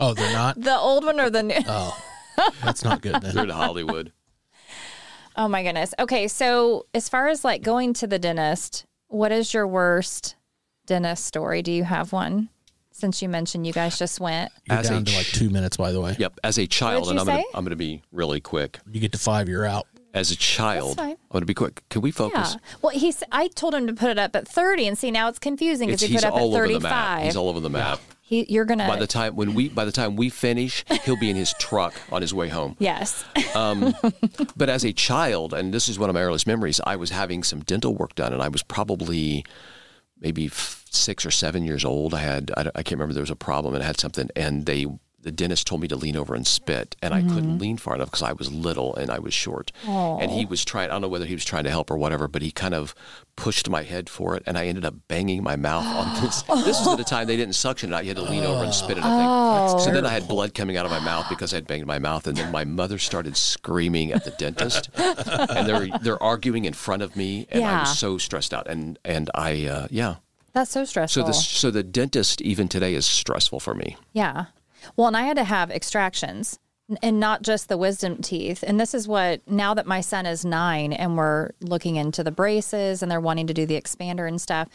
Oh, 0.00 0.14
they're 0.14 0.32
not? 0.32 0.60
The 0.60 0.76
old 0.76 1.04
one 1.04 1.18
or 1.20 1.30
the 1.30 1.42
new? 1.42 1.56
Oh, 1.66 1.98
that's 2.62 2.84
not 2.84 3.00
good 3.02 3.14
They're 3.20 3.32
then. 3.32 3.44
in 3.44 3.50
Hollywood. 3.50 4.12
Oh 5.36 5.48
my 5.48 5.62
goodness. 5.62 5.94
Okay, 5.98 6.28
so 6.28 6.86
as 6.94 7.08
far 7.08 7.28
as 7.28 7.44
like 7.44 7.62
going 7.62 7.92
to 7.94 8.06
the 8.06 8.18
dentist, 8.18 8.84
what 9.08 9.32
is 9.32 9.54
your 9.54 9.66
worst 9.66 10.34
dentist 10.86 11.24
story? 11.24 11.62
Do 11.62 11.72
you 11.72 11.84
have 11.84 12.12
one? 12.12 12.48
Since 12.90 13.22
you 13.22 13.28
mentioned 13.28 13.64
you 13.64 13.72
guys 13.72 13.96
just 13.96 14.18
went. 14.18 14.50
You're 14.68 14.78
As 14.78 14.86
a 14.90 14.94
down 14.94 15.04
to 15.04 15.16
like 15.16 15.26
two 15.26 15.50
minutes, 15.50 15.76
by 15.76 15.92
the 15.92 16.00
way. 16.00 16.16
Yep. 16.18 16.40
As 16.42 16.58
a 16.58 16.66
child, 16.66 17.04
did 17.04 17.10
and 17.10 17.14
you 17.16 17.20
I'm 17.20 17.26
gonna, 17.26 17.38
say? 17.42 17.46
I'm 17.54 17.62
going 17.64 17.70
to 17.70 17.76
be 17.76 18.02
really 18.10 18.40
quick. 18.40 18.80
You 18.90 19.00
get 19.00 19.12
to 19.12 19.18
five, 19.18 19.48
you're 19.48 19.64
out. 19.64 19.86
As 20.14 20.32
a 20.32 20.36
child, 20.36 20.96
That's 20.96 21.10
I'm 21.12 21.16
going 21.30 21.42
to 21.42 21.46
be 21.46 21.54
quick. 21.54 21.84
Can 21.90 22.02
we 22.02 22.10
focus? 22.10 22.34
Yeah. 22.38 22.44
focus? 22.54 22.82
Well, 22.82 22.92
he's. 22.92 23.22
I 23.30 23.46
told 23.48 23.74
him 23.74 23.86
to 23.86 23.92
put 23.92 24.08
it 24.10 24.18
up 24.18 24.34
at 24.34 24.48
thirty, 24.48 24.88
and 24.88 24.98
see 24.98 25.12
now 25.12 25.28
it's 25.28 25.38
confusing 25.38 25.86
because 25.86 26.02
It's, 26.02 26.08
he 26.08 26.14
he's 26.14 26.22
put 26.24 26.28
up 26.28 26.34
all 26.34 26.56
at 26.56 26.60
over 26.62 26.66
the 26.72 26.80
map. 26.80 26.90
thirty-five. 26.92 27.24
He's 27.26 27.36
all 27.36 27.48
over 27.48 27.60
the 27.60 27.70
map. 27.70 28.00
He, 28.28 28.44
you're 28.52 28.66
gonna. 28.66 28.86
By 28.86 28.96
the 28.96 29.06
time 29.06 29.36
when 29.36 29.54
we 29.54 29.70
by 29.70 29.86
the 29.86 29.92
time 29.92 30.14
we 30.14 30.28
finish, 30.28 30.84
he'll 31.04 31.18
be 31.18 31.30
in 31.30 31.36
his 31.36 31.54
truck 31.58 31.94
on 32.12 32.20
his 32.20 32.34
way 32.34 32.48
home. 32.48 32.76
yes. 32.78 33.24
Um, 33.54 33.94
but 34.54 34.68
as 34.68 34.84
a 34.84 34.92
child, 34.92 35.54
and 35.54 35.72
this 35.72 35.88
is 35.88 35.98
one 35.98 36.10
of 36.10 36.14
my 36.14 36.20
earliest 36.20 36.46
memories, 36.46 36.78
I 36.86 36.96
was 36.96 37.08
having 37.10 37.42
some 37.42 37.60
dental 37.60 37.94
work 37.94 38.14
done, 38.14 38.34
and 38.34 38.42
I 38.42 38.48
was 38.48 38.62
probably 38.62 39.46
maybe 40.20 40.46
f- 40.46 40.84
six 40.90 41.24
or 41.24 41.30
seven 41.30 41.64
years 41.64 41.84
old. 41.86 42.12
I 42.12 42.18
had 42.20 42.50
I, 42.54 42.70
I 42.74 42.82
can't 42.82 42.92
remember 42.98 43.14
there 43.14 43.22
was 43.22 43.30
a 43.30 43.36
problem 43.36 43.72
and 43.74 43.82
I 43.82 43.86
had 43.86 43.98
something, 43.98 44.28
and 44.36 44.66
they 44.66 44.84
the 45.28 45.32
dentist 45.32 45.66
told 45.66 45.82
me 45.82 45.88
to 45.88 45.96
lean 45.96 46.16
over 46.16 46.34
and 46.34 46.46
spit, 46.46 46.96
and 47.02 47.12
I 47.12 47.20
couldn't 47.20 47.58
lean 47.58 47.76
far 47.76 47.94
enough 47.94 48.08
because 48.10 48.22
I 48.22 48.32
was 48.32 48.50
little 48.50 48.94
and 48.96 49.10
I 49.10 49.18
was 49.18 49.34
short. 49.34 49.72
And 49.86 50.30
he 50.30 50.46
was 50.46 50.64
trying. 50.64 50.88
I 50.88 50.92
don't 50.94 51.02
know 51.02 51.08
whether 51.08 51.26
he 51.26 51.34
was 51.34 51.44
trying 51.44 51.64
to 51.64 51.70
help 51.70 51.90
or 51.90 51.98
whatever, 51.98 52.28
but 52.28 52.40
he 52.40 52.50
kind 52.50 52.72
of 52.72 52.94
pushed 53.36 53.68
my 53.68 53.82
head 53.82 54.08
for 54.08 54.34
it, 54.36 54.42
and 54.46 54.56
I 54.56 54.66
ended 54.66 54.84
up 54.86 54.94
banging 55.06 55.42
my 55.42 55.54
mouth 55.56 55.84
on 55.84 56.22
this. 56.22 56.42
This 56.68 56.78
was 56.80 56.88
at 56.94 57.00
a 57.00 57.04
time 57.04 57.26
they 57.26 57.36
didn't 57.36 57.54
suction 57.56 57.92
it 57.92 57.94
out; 57.94 58.04
you 58.04 58.08
had 58.08 58.16
to 58.16 58.22
lean 58.22 58.44
over 58.44 58.64
and 58.64 58.72
spit 58.72 58.96
it. 58.96 59.04
I 59.04 59.16
think. 59.18 59.80
So 59.84 59.90
then 59.92 60.06
I 60.06 60.10
had 60.10 60.26
blood 60.26 60.54
coming 60.54 60.76
out 60.78 60.86
of 60.86 60.90
my 60.90 60.98
mouth 61.00 61.26
because 61.28 61.52
I 61.52 61.56
had 61.58 61.66
banged 61.66 61.86
my 61.86 61.98
mouth, 61.98 62.26
and 62.26 62.36
then 62.38 62.50
my 62.50 62.64
mother 62.64 62.96
started 62.98 63.36
screaming 63.36 64.12
at 64.12 64.24
the 64.24 64.30
dentist, 64.32 64.88
and 64.96 65.68
they're 65.68 65.88
they're 66.00 66.22
arguing 66.22 66.64
in 66.64 66.72
front 66.72 67.02
of 67.02 67.16
me, 67.16 67.46
and 67.50 67.62
I 67.64 67.68
Yeah. 67.72 67.80
was 67.80 67.98
so 67.98 68.16
stressed 68.18 68.54
out, 68.54 68.66
and 68.66 68.98
and 69.04 69.28
I 69.34 69.66
uh, 69.66 69.86
yeah. 69.90 70.16
That's 70.54 70.70
so 70.72 70.84
stressful. 70.86 71.22
So 71.22 71.26
the 71.28 71.32
so 71.34 71.70
the 71.70 71.82
dentist 71.84 72.40
even 72.40 72.68
today 72.68 72.94
is 72.94 73.06
stressful 73.06 73.60
for 73.60 73.74
me. 73.74 73.96
Yeah. 74.14 74.46
Well, 74.96 75.08
and 75.08 75.16
I 75.16 75.22
had 75.22 75.36
to 75.36 75.44
have 75.44 75.70
extractions 75.70 76.58
and 77.02 77.20
not 77.20 77.42
just 77.42 77.68
the 77.68 77.76
wisdom 77.76 78.22
teeth. 78.22 78.64
And 78.66 78.80
this 78.80 78.94
is 78.94 79.06
what, 79.06 79.46
now 79.50 79.74
that 79.74 79.86
my 79.86 80.00
son 80.00 80.24
is 80.26 80.44
nine 80.44 80.92
and 80.92 81.16
we're 81.18 81.50
looking 81.60 81.96
into 81.96 82.24
the 82.24 82.30
braces 82.30 83.02
and 83.02 83.10
they're 83.12 83.20
wanting 83.20 83.46
to 83.48 83.54
do 83.54 83.66
the 83.66 83.78
expander 83.80 84.26
and 84.26 84.40
stuff, 84.40 84.68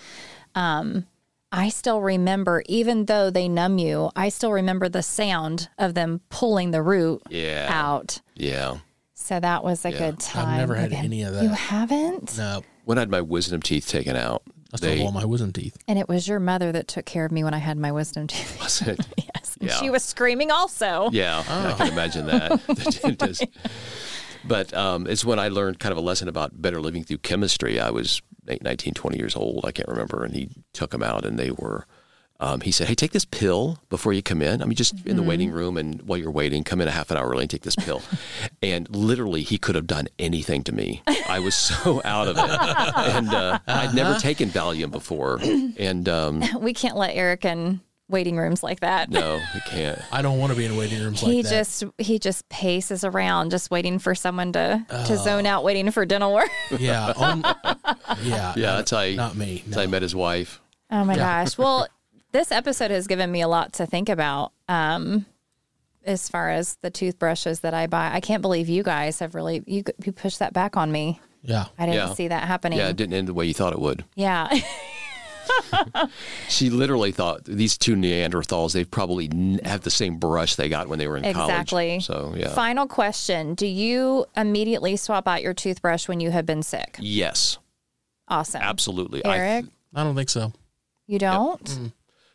um, 0.55 1.05
I 1.51 1.69
still 1.69 2.01
remember, 2.01 2.63
even 2.67 3.05
though 3.05 3.29
they 3.29 3.47
numb 3.47 3.77
you, 3.77 4.11
I 4.15 4.29
still 4.29 4.51
remember 4.51 4.89
the 4.89 5.03
sound 5.03 5.69
of 5.77 5.93
them 5.93 6.21
pulling 6.29 6.71
the 6.71 6.81
root 6.81 7.21
Yeah. 7.29 7.67
out. 7.71 8.21
Yeah. 8.35 8.77
So 9.13 9.39
that 9.39 9.63
was 9.63 9.85
a 9.85 9.91
good 9.91 10.19
time. 10.19 10.47
I've 10.49 10.57
never 10.57 10.75
had 10.75 10.87
again. 10.87 11.05
any 11.05 11.21
of 11.23 11.33
that. 11.33 11.43
You 11.43 11.49
haven't? 11.49 12.37
No, 12.37 12.61
When 12.85 12.97
I 12.97 13.01
had 13.01 13.09
my 13.09 13.21
wisdom 13.21 13.61
teeth 13.61 13.87
taken 13.87 14.15
out, 14.15 14.43
I 14.73 14.77
still 14.77 14.89
they 14.89 14.97
have 14.97 15.05
all 15.05 15.11
my 15.11 15.25
wisdom 15.25 15.53
teeth. 15.53 15.77
And 15.87 15.99
it 15.99 16.09
was 16.09 16.27
your 16.27 16.39
mother 16.39 16.71
that 16.71 16.87
took 16.87 17.05
care 17.05 17.25
of 17.25 17.31
me 17.31 17.43
when 17.43 17.53
I 17.53 17.59
had 17.59 17.77
my 17.77 17.91
wisdom 17.91 18.27
teeth. 18.27 18.59
was 18.61 18.81
it. 18.81 18.99
yes. 19.17 19.57
Yeah. 19.61 19.75
She 19.75 19.89
was 19.89 20.03
screaming 20.03 20.51
also. 20.51 21.09
Yeah, 21.11 21.43
I 21.47 21.73
can 21.77 21.87
imagine 21.93 22.25
that. 22.27 22.59
The 22.67 22.99
dentist. 23.01 23.45
But 24.45 24.73
um, 24.73 25.07
it's 25.07 25.23
when 25.23 25.39
I 25.39 25.47
learned 25.47 25.79
kind 25.79 25.91
of 25.91 25.97
a 25.97 26.01
lesson 26.01 26.27
about 26.27 26.61
better 26.61 26.81
living 26.81 27.03
through 27.03 27.19
chemistry. 27.19 27.79
I 27.79 27.91
was 27.91 28.21
eight, 28.47 28.63
19, 28.63 28.93
20 28.93 29.17
years 29.17 29.35
old. 29.35 29.63
I 29.65 29.71
can't 29.71 29.87
remember. 29.87 30.23
And 30.25 30.35
he 30.35 30.49
took 30.73 30.91
them 30.91 31.03
out, 31.03 31.25
and 31.25 31.39
they 31.39 31.51
were. 31.51 31.85
Um, 32.43 32.59
he 32.59 32.71
said, 32.71 32.89
"Hey, 32.89 32.95
take 32.95 33.11
this 33.11 33.23
pill 33.23 33.79
before 33.89 34.11
you 34.11 34.21
come 34.21 34.41
in. 34.41 34.61
I 34.61 34.65
mean, 34.65 34.75
just 34.75 35.05
in 35.05 35.15
the 35.15 35.23
waiting 35.23 35.49
room, 35.49 35.77
and 35.77 36.01
while 36.01 36.19
you're 36.19 36.29
waiting, 36.29 36.65
come 36.65 36.81
in 36.81 36.89
a 36.89 36.91
half 36.91 37.09
an 37.09 37.15
hour 37.15 37.29
early 37.29 37.43
and 37.43 37.49
take 37.49 37.61
this 37.61 37.75
pill." 37.75 38.01
and 38.61 38.93
literally, 38.93 39.43
he 39.43 39.57
could 39.57 39.75
have 39.75 39.87
done 39.87 40.09
anything 40.19 40.61
to 40.65 40.73
me. 40.73 41.01
I 41.29 41.39
was 41.39 41.55
so 41.55 42.01
out 42.05 42.27
of 42.27 42.37
it, 42.37 42.43
and 43.15 43.33
uh, 43.33 43.59
I'd 43.65 43.95
never 43.95 44.19
taken 44.19 44.49
Valium 44.49 44.91
before, 44.91 45.39
and 45.41 46.09
um, 46.09 46.43
We 46.59 46.73
can't 46.73 46.97
let 46.97 47.15
Eric 47.15 47.45
in 47.45 47.79
waiting 48.09 48.35
rooms 48.35 48.61
like 48.61 48.81
that. 48.81 49.09
no, 49.09 49.39
we 49.53 49.61
can't. 49.61 50.01
I 50.11 50.21
don't 50.21 50.37
want 50.37 50.51
to 50.51 50.57
be 50.57 50.65
in 50.65 50.75
waiting 50.75 51.01
rooms 51.01 51.21
he 51.21 51.37
like 51.37 51.43
that. 51.45 51.49
just 51.49 51.83
he 51.97 52.19
just 52.19 52.49
paces 52.49 53.05
around 53.05 53.51
just 53.51 53.71
waiting 53.71 53.99
for 53.99 54.13
someone 54.13 54.51
to 54.51 54.85
to 55.07 55.15
zone 55.17 55.45
out 55.45 55.63
waiting 55.63 55.89
for 55.91 56.05
dental 56.05 56.33
work 56.33 56.49
yeah, 56.77 57.13
on, 57.15 57.41
yeah, 58.21 58.53
Yeah, 58.57 58.75
that's 58.75 58.91
how 58.91 58.97
I, 58.97 59.15
not 59.15 59.37
me. 59.37 59.63
that's 59.65 59.77
how 59.77 59.83
I 59.83 59.87
met 59.87 60.01
his 60.01 60.13
wife. 60.13 60.59
oh 60.91 61.05
my 61.05 61.15
gosh 61.15 61.57
well 61.57 61.87
this 62.33 62.51
episode 62.51 62.91
has 62.91 63.07
given 63.07 63.31
me 63.31 63.41
a 63.41 63.47
lot 63.47 63.71
to 63.73 63.85
think 63.85 64.09
about 64.09 64.51
um 64.67 65.25
as 66.05 66.27
far 66.27 66.49
as 66.49 66.75
the 66.81 66.89
toothbrushes 66.91 67.61
that 67.61 67.73
i 67.73 67.87
buy. 67.87 68.11
I 68.13 68.19
can't 68.19 68.41
believe 68.41 68.67
you 68.67 68.83
guys 68.83 69.19
have 69.19 69.33
really 69.35 69.63
you 69.65 69.83
you 70.03 70.11
pushed 70.11 70.39
that 70.39 70.51
back 70.51 70.75
on 70.75 70.91
me. 70.91 71.21
Yeah, 71.41 71.65
i 71.79 71.85
didn't 71.85 72.07
Yeah. 72.09 72.13
see 72.13 72.27
that 72.27 72.43
happening. 72.47 72.77
Yeah, 72.79 72.89
it 72.89 72.95
didn't 72.97 73.13
end 73.13 73.27
the 73.29 73.33
way 73.33 73.45
you 73.45 73.53
thought 73.53 73.71
it 73.73 73.79
would. 73.79 74.03
yeah. 74.15 74.49
She 76.47 76.69
literally 76.69 77.11
thought 77.11 77.43
these 77.45 77.77
two 77.77 77.95
Neanderthals, 77.95 78.73
they 78.73 78.85
probably 78.85 79.25
n- 79.25 79.59
have 79.65 79.81
the 79.81 79.89
same 79.89 80.17
brush 80.17 80.55
they 80.55 80.69
got 80.69 80.87
when 80.87 80.99
they 80.99 81.07
were 81.07 81.17
in 81.17 81.25
exactly. 81.25 81.99
College. 82.01 82.05
So, 82.05 82.33
yeah. 82.37 82.53
final 82.53 82.87
question. 82.87 83.53
Do 83.55 83.65
you 83.67 84.25
immediately 84.37 84.95
swap 84.95 85.27
out 85.27 85.41
your 85.41 85.53
toothbrush 85.53 86.07
when 86.07 86.19
you 86.21 86.31
have 86.31 86.45
been 86.45 86.63
sick? 86.63 86.95
Yes, 86.99 87.57
awesome. 88.29 88.61
Absolutely. 88.61 89.23
I- 89.25 89.37
eric? 89.37 89.65
I 89.93 90.03
don't 90.03 90.15
think 90.15 90.29
so. 90.29 90.53
you 91.07 91.19
don't 91.19 91.91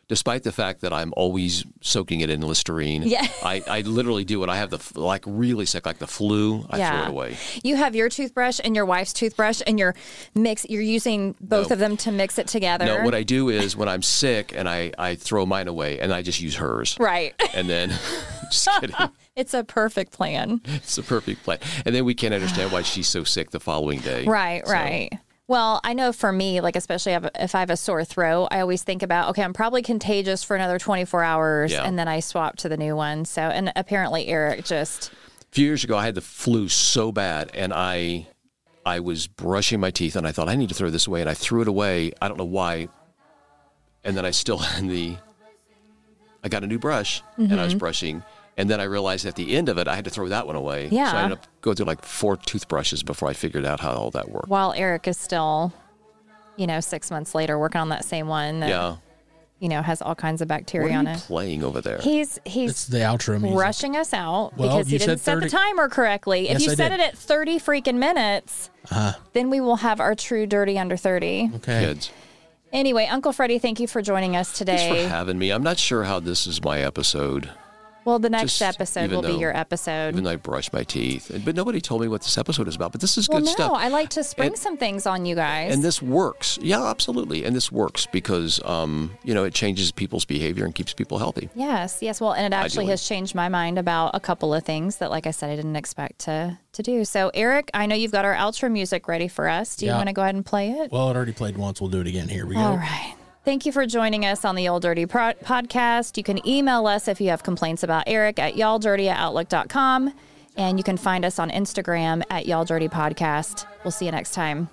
despite 0.09 0.43
the 0.43 0.51
fact 0.51 0.81
that 0.81 0.91
I'm 0.91 1.13
always 1.15 1.63
soaking 1.81 2.19
it 2.19 2.29
in 2.29 2.41
Listerine, 2.41 3.03
Yeah. 3.03 3.25
I, 3.43 3.63
I 3.69 3.81
literally 3.81 4.25
do 4.25 4.43
it. 4.43 4.49
I 4.49 4.57
have 4.57 4.69
the, 4.71 4.99
like, 4.99 5.23
really 5.25 5.65
sick, 5.65 5.85
like 5.85 5.99
the 5.99 6.07
flu, 6.07 6.65
I 6.69 6.77
throw 6.77 7.03
it 7.03 7.09
away. 7.09 7.37
You 7.63 7.77
have 7.77 7.95
your 7.95 8.09
toothbrush 8.09 8.59
and 8.63 8.75
your 8.75 8.85
wife's 8.85 9.13
toothbrush, 9.13 9.61
and 9.65 9.79
you're 9.79 9.95
mix. 10.35 10.65
You're 10.69 10.81
using 10.81 11.35
both 11.39 11.69
No. 11.69 11.73
of 11.75 11.79
them 11.79 11.95
to 11.97 12.11
mix 12.11 12.37
it 12.37 12.47
together. 12.47 12.85
No, 12.85 13.03
what 13.05 13.15
I 13.15 13.23
do 13.23 13.47
is 13.49 13.77
when 13.77 13.87
I'm 13.87 14.01
sick 14.01 14.51
and 14.55 14.67
I, 14.67 14.91
I 14.97 15.15
throw 15.15 15.45
mine 15.45 15.67
away 15.69 15.99
and 15.99 16.11
I 16.13 16.21
just 16.21 16.41
use 16.41 16.55
hers. 16.57 16.97
right. 16.99 17.33
And 17.53 17.69
then, 17.69 17.89
just 18.51 18.67
kidding. 18.81 18.95
It's 19.35 19.53
a 19.53 19.63
perfect 19.63 20.11
plan. 20.11 20.59
It's 20.65 20.97
a 20.97 21.03
perfect 21.03 21.43
plan. 21.45 21.59
And 21.85 21.95
then 21.95 22.03
we 22.03 22.13
can't 22.13 22.33
understand 22.33 22.73
why 22.73 22.81
she's 22.81 23.07
so 23.07 23.23
sick 23.23 23.51
the 23.51 23.59
following 23.61 23.99
day. 24.01 24.25
Right. 24.25 24.67
So- 24.67 24.73
Right. 24.73 25.09
Well, 25.49 25.81
I 25.83 25.95
know 25.95 26.13
for 26.13 26.31
me, 26.31 26.61
like 26.61 26.75
especially 26.75 27.13
if 27.13 27.55
I 27.55 27.59
have 27.61 27.71
a 27.71 27.75
sore 27.75 28.05
throat, 28.05 28.49
I 28.51 28.59
always 28.59 28.83
think 28.83 29.01
about 29.01 29.29
okay, 29.29 29.41
I'm 29.41 29.51
probably 29.51 29.81
contagious 29.81 30.43
for 30.43 30.55
another 30.55 30.77
24 30.77 31.23
hours, 31.23 31.71
Yeah. 31.71 31.85
and 31.85 31.97
then 31.97 32.07
I 32.07 32.19
swap 32.19 32.57
to 32.57 32.69
the 32.69 32.77
new 32.77 32.95
one. 32.95 33.25
So, 33.25 33.41
and 33.41 33.73
apparently 33.75 34.27
Eric 34.27 34.63
just 34.63 35.11
A 35.41 35.45
few 35.49 35.65
years 35.65 35.83
ago, 35.83 35.97
I 35.97 36.05
had 36.05 36.13
the 36.13 36.21
flu 36.21 36.69
so 36.69 37.11
bad, 37.11 37.49
and 37.55 37.73
I, 37.73 38.27
I 38.85 38.99
was 38.99 39.25
brushing 39.25 39.79
my 39.79 39.89
teeth, 39.89 40.15
and 40.15 40.27
I 40.27 40.31
thought 40.31 40.49
I 40.49 40.55
need 40.55 40.69
to 40.69 40.75
throw 40.75 40.91
this 40.91 41.07
away, 41.07 41.21
and 41.21 41.29
I 41.29 41.33
threw 41.33 41.63
it 41.63 41.67
away. 41.67 42.11
I 42.21 42.27
don't 42.27 42.37
know 42.37 42.45
why, 42.45 42.87
and 44.03 44.15
then 44.15 44.25
I 44.25 44.31
still 44.31 44.57
had 44.59 44.87
the. 44.87 45.17
I 46.43 46.49
got 46.49 46.63
a 46.63 46.67
new 46.67 46.77
brush, 46.77 47.23
and 47.37 47.59
I 47.59 47.63
was 47.63 47.73
mm-hmm. 47.73 47.79
brushing, 47.79 48.23
And 48.59 48.69
then 48.69 48.79
I 48.81 48.83
realized 48.83 49.25
at 49.25 49.35
the 49.35 49.55
end 49.55 49.69
of 49.69 49.77
it, 49.77 49.87
I 49.87 49.95
had 49.95 50.03
to 50.03 50.11
throw 50.11 50.27
that 50.27 50.45
one 50.45 50.55
away. 50.57 50.89
Yeah. 50.91 51.11
So 51.11 51.17
I 51.17 51.21
ended 51.23 51.39
up 51.39 51.47
going 51.61 51.77
through 51.77 51.85
like 51.85 52.03
four 52.03 52.35
toothbrushes 52.35 53.03
before 53.03 53.29
I 53.29 53.33
figured 53.33 53.65
out 53.65 53.79
how 53.79 53.93
all 53.93 54.11
that 54.11 54.29
worked. 54.29 54.49
While 54.49 54.73
Eric 54.73 55.07
is 55.07 55.17
still, 55.17 55.71
you 56.57 56.67
know, 56.67 56.81
six 56.81 57.09
months 57.09 57.33
later 57.33 57.57
working 57.57 57.79
on 57.79 57.87
that 57.89 58.03
same 58.03 58.27
one 58.27 58.59
that, 58.59 58.69
Yeah. 58.69 58.97
you 59.59 59.69
know, 59.69 59.81
has 59.81 60.01
all 60.01 60.13
kinds 60.13 60.41
of 60.41 60.49
What 60.49 60.57
bacteria 60.57 60.93
are 60.93 60.99
on 60.99 61.07
it. 61.07 61.19
playing 61.19 61.63
over 61.63 61.79
there? 61.79 61.99
He's 62.01 62.37
It's 62.43 62.53
he's 62.53 62.87
the 62.87 62.97
outro 62.97 63.39
music. 63.41 63.57
rushing 63.57 63.95
us 63.95 64.13
out 64.13 64.51
Well, 64.57 64.69
because 64.77 64.87
he 64.89 64.97
didn't 64.97 65.19
said 65.19 65.39
set 65.39 65.39
the 65.41 65.49
timer 65.49 65.87
correctly. 65.87 66.49
if 66.49 66.61
you 66.61 66.71
I 66.71 66.75
set 66.75 66.89
did. 66.89 66.99
it 66.99 67.03
at 67.13 67.17
30 67.17 67.59
freaking 67.59 67.95
minutes, 67.95 68.69
uh-huh. 68.91 69.13
then 69.31 69.49
we 69.49 69.61
will 69.61 69.77
have 69.77 70.01
our 70.01 70.15
true 70.15 70.45
dirty 70.45 70.77
under 70.77 70.97
30. 70.97 71.51
Okay. 71.55 71.79
Kids. 71.85 72.11
Anyway, 72.73 73.05
Uncle 73.05 73.31
Freddy, 73.31 73.57
thank 73.57 73.79
you 73.79 73.87
for 73.87 74.01
joining 74.01 74.35
us 74.35 74.49
Thanks 74.49 74.57
today. 74.59 75.03
for 75.05 75.09
having 75.09 75.39
me. 75.39 75.49
I'm 75.51 75.63
not 75.63 75.77
sure 75.79 76.03
how 76.03 76.19
this 76.19 76.45
is 76.45 76.61
my 76.61 76.81
episode. 76.81 77.49
Well, 78.05 78.19
the 78.19 78.29
next 78.29 78.57
Just 78.57 78.75
episode 78.79 79.05
even 79.05 79.15
will 79.21 79.27
be 79.27 79.33
your 79.39 79.55
episode. 79.55 80.09
Even 80.09 80.23
though 80.23 80.31
I 80.31 80.35
brush 80.35 80.71
my 80.73 80.83
teeth, 80.83 81.31
but 81.45 81.55
nobody 81.55 81.81
told 81.81 82.01
me 82.01 82.07
what 82.07 82.21
this 82.21 82.37
episode 82.37 82.67
is 82.67 82.75
about. 82.75 82.91
But 82.91 83.01
this 83.01 83.17
is 83.17 83.27
well, 83.29 83.39
good 83.39 83.45
no, 83.45 83.51
stuff. 83.51 83.71
I 83.75 83.89
like 83.89 84.09
to 84.11 84.23
spring 84.23 84.49
And- 84.49 84.57
some 84.57 84.77
things 84.77 85.05
on 85.05 85.25
you 85.25 85.35
guys. 85.35 85.73
and 85.73 85.83
this 85.83 86.01
works. 86.01 86.57
Yeah, 86.61 86.85
absolutely. 86.85 87.43
And 87.45 87.55
this 87.55 87.71
works 87.71 88.07
because, 88.11 88.59
um, 88.65 89.11
you 89.23 89.33
know, 89.33 89.43
it 89.43 89.53
changes 89.53 89.91
people's 89.91 90.25
behavior 90.25 90.65
and 90.65 90.73
keeps 90.73 90.93
people 90.93 91.17
healthy. 91.19 91.49
Yes, 91.55 91.99
yes. 92.01 92.19
Well, 92.21 92.33
and 92.33 92.53
it 92.53 92.55
actually 92.55 92.83
Ideally. 92.83 92.91
has 92.91 93.07
changed 93.07 93.35
my 93.35 93.49
mind 93.49 93.77
about 93.77 94.11
a 94.13 94.19
couple 94.19 94.53
of 94.53 94.63
things 94.63 94.97
that, 94.97 95.09
like 95.09 95.27
I 95.27 95.31
said, 95.31 95.49
I 95.49 95.55
didn't 95.55 95.75
expect 95.75 96.19
to 96.19 96.57
to 96.71 96.83
do. 96.83 97.03
So, 97.03 97.31
Eric, 97.33 97.71
I 97.73 97.87
know 97.87 97.95
you've 97.95 98.11
got 98.11 98.25
our 98.25 98.35
outro 98.35 98.71
music 98.71 99.07
ready 99.07 99.27
for 99.27 99.49
us. 99.49 99.75
Do 99.75 99.85
you 99.85 99.91
Yeah. 99.91 99.97
want 99.97 100.07
to 100.07 100.13
go 100.13 100.21
ahead 100.21 100.35
and 100.35 100.45
play 100.45 100.69
it? 100.69 100.91
Well, 100.91 101.09
it 101.09 101.15
already 101.15 101.31
played 101.33 101.57
once. 101.57 101.81
We'll 101.81 101.89
do 101.89 101.99
it 101.99 102.07
again. 102.07 102.29
Here 102.29 102.45
we 102.45 102.53
go. 102.55 102.61
All 102.61 102.77
right. 102.77 103.15
Thank 103.45 103.65
you 103.65 103.71
for 103.71 103.85
joining 103.85 104.25
us 104.25 104.43
on 104.43 104.55
the 104.55 104.63
Y'all 104.63 104.79
Dirty 104.79 105.05
pro- 105.05 105.33
podcast. 105.33 106.17
You 106.17 106.23
can 106.23 106.45
email 106.47 106.85
us 106.87 107.07
if 107.07 107.21
you 107.21 107.29
have 107.29 107.41
complaints 107.41 107.83
about 107.83 108.03
Eric 108.05 108.37
at 108.37 108.55
y'alldirty 108.55 109.07
at 109.07 109.17
outlook.com. 109.17 110.13
And 110.57 110.77
you 110.77 110.83
can 110.83 110.97
find 110.97 111.23
us 111.23 111.39
on 111.39 111.49
Instagram 111.49 112.21
at 112.29 112.45
Y'all 112.47 112.65
Dirty 112.65 112.89
Podcast. 112.89 113.65
We'll 113.83 113.91
see 113.91 114.05
you 114.05 114.11
next 114.11 114.33
time. 114.33 114.69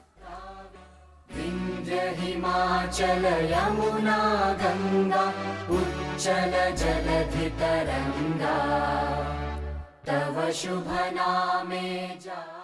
तव 10.07 10.50
शुभनामे 10.55 12.18
जा 12.22 12.55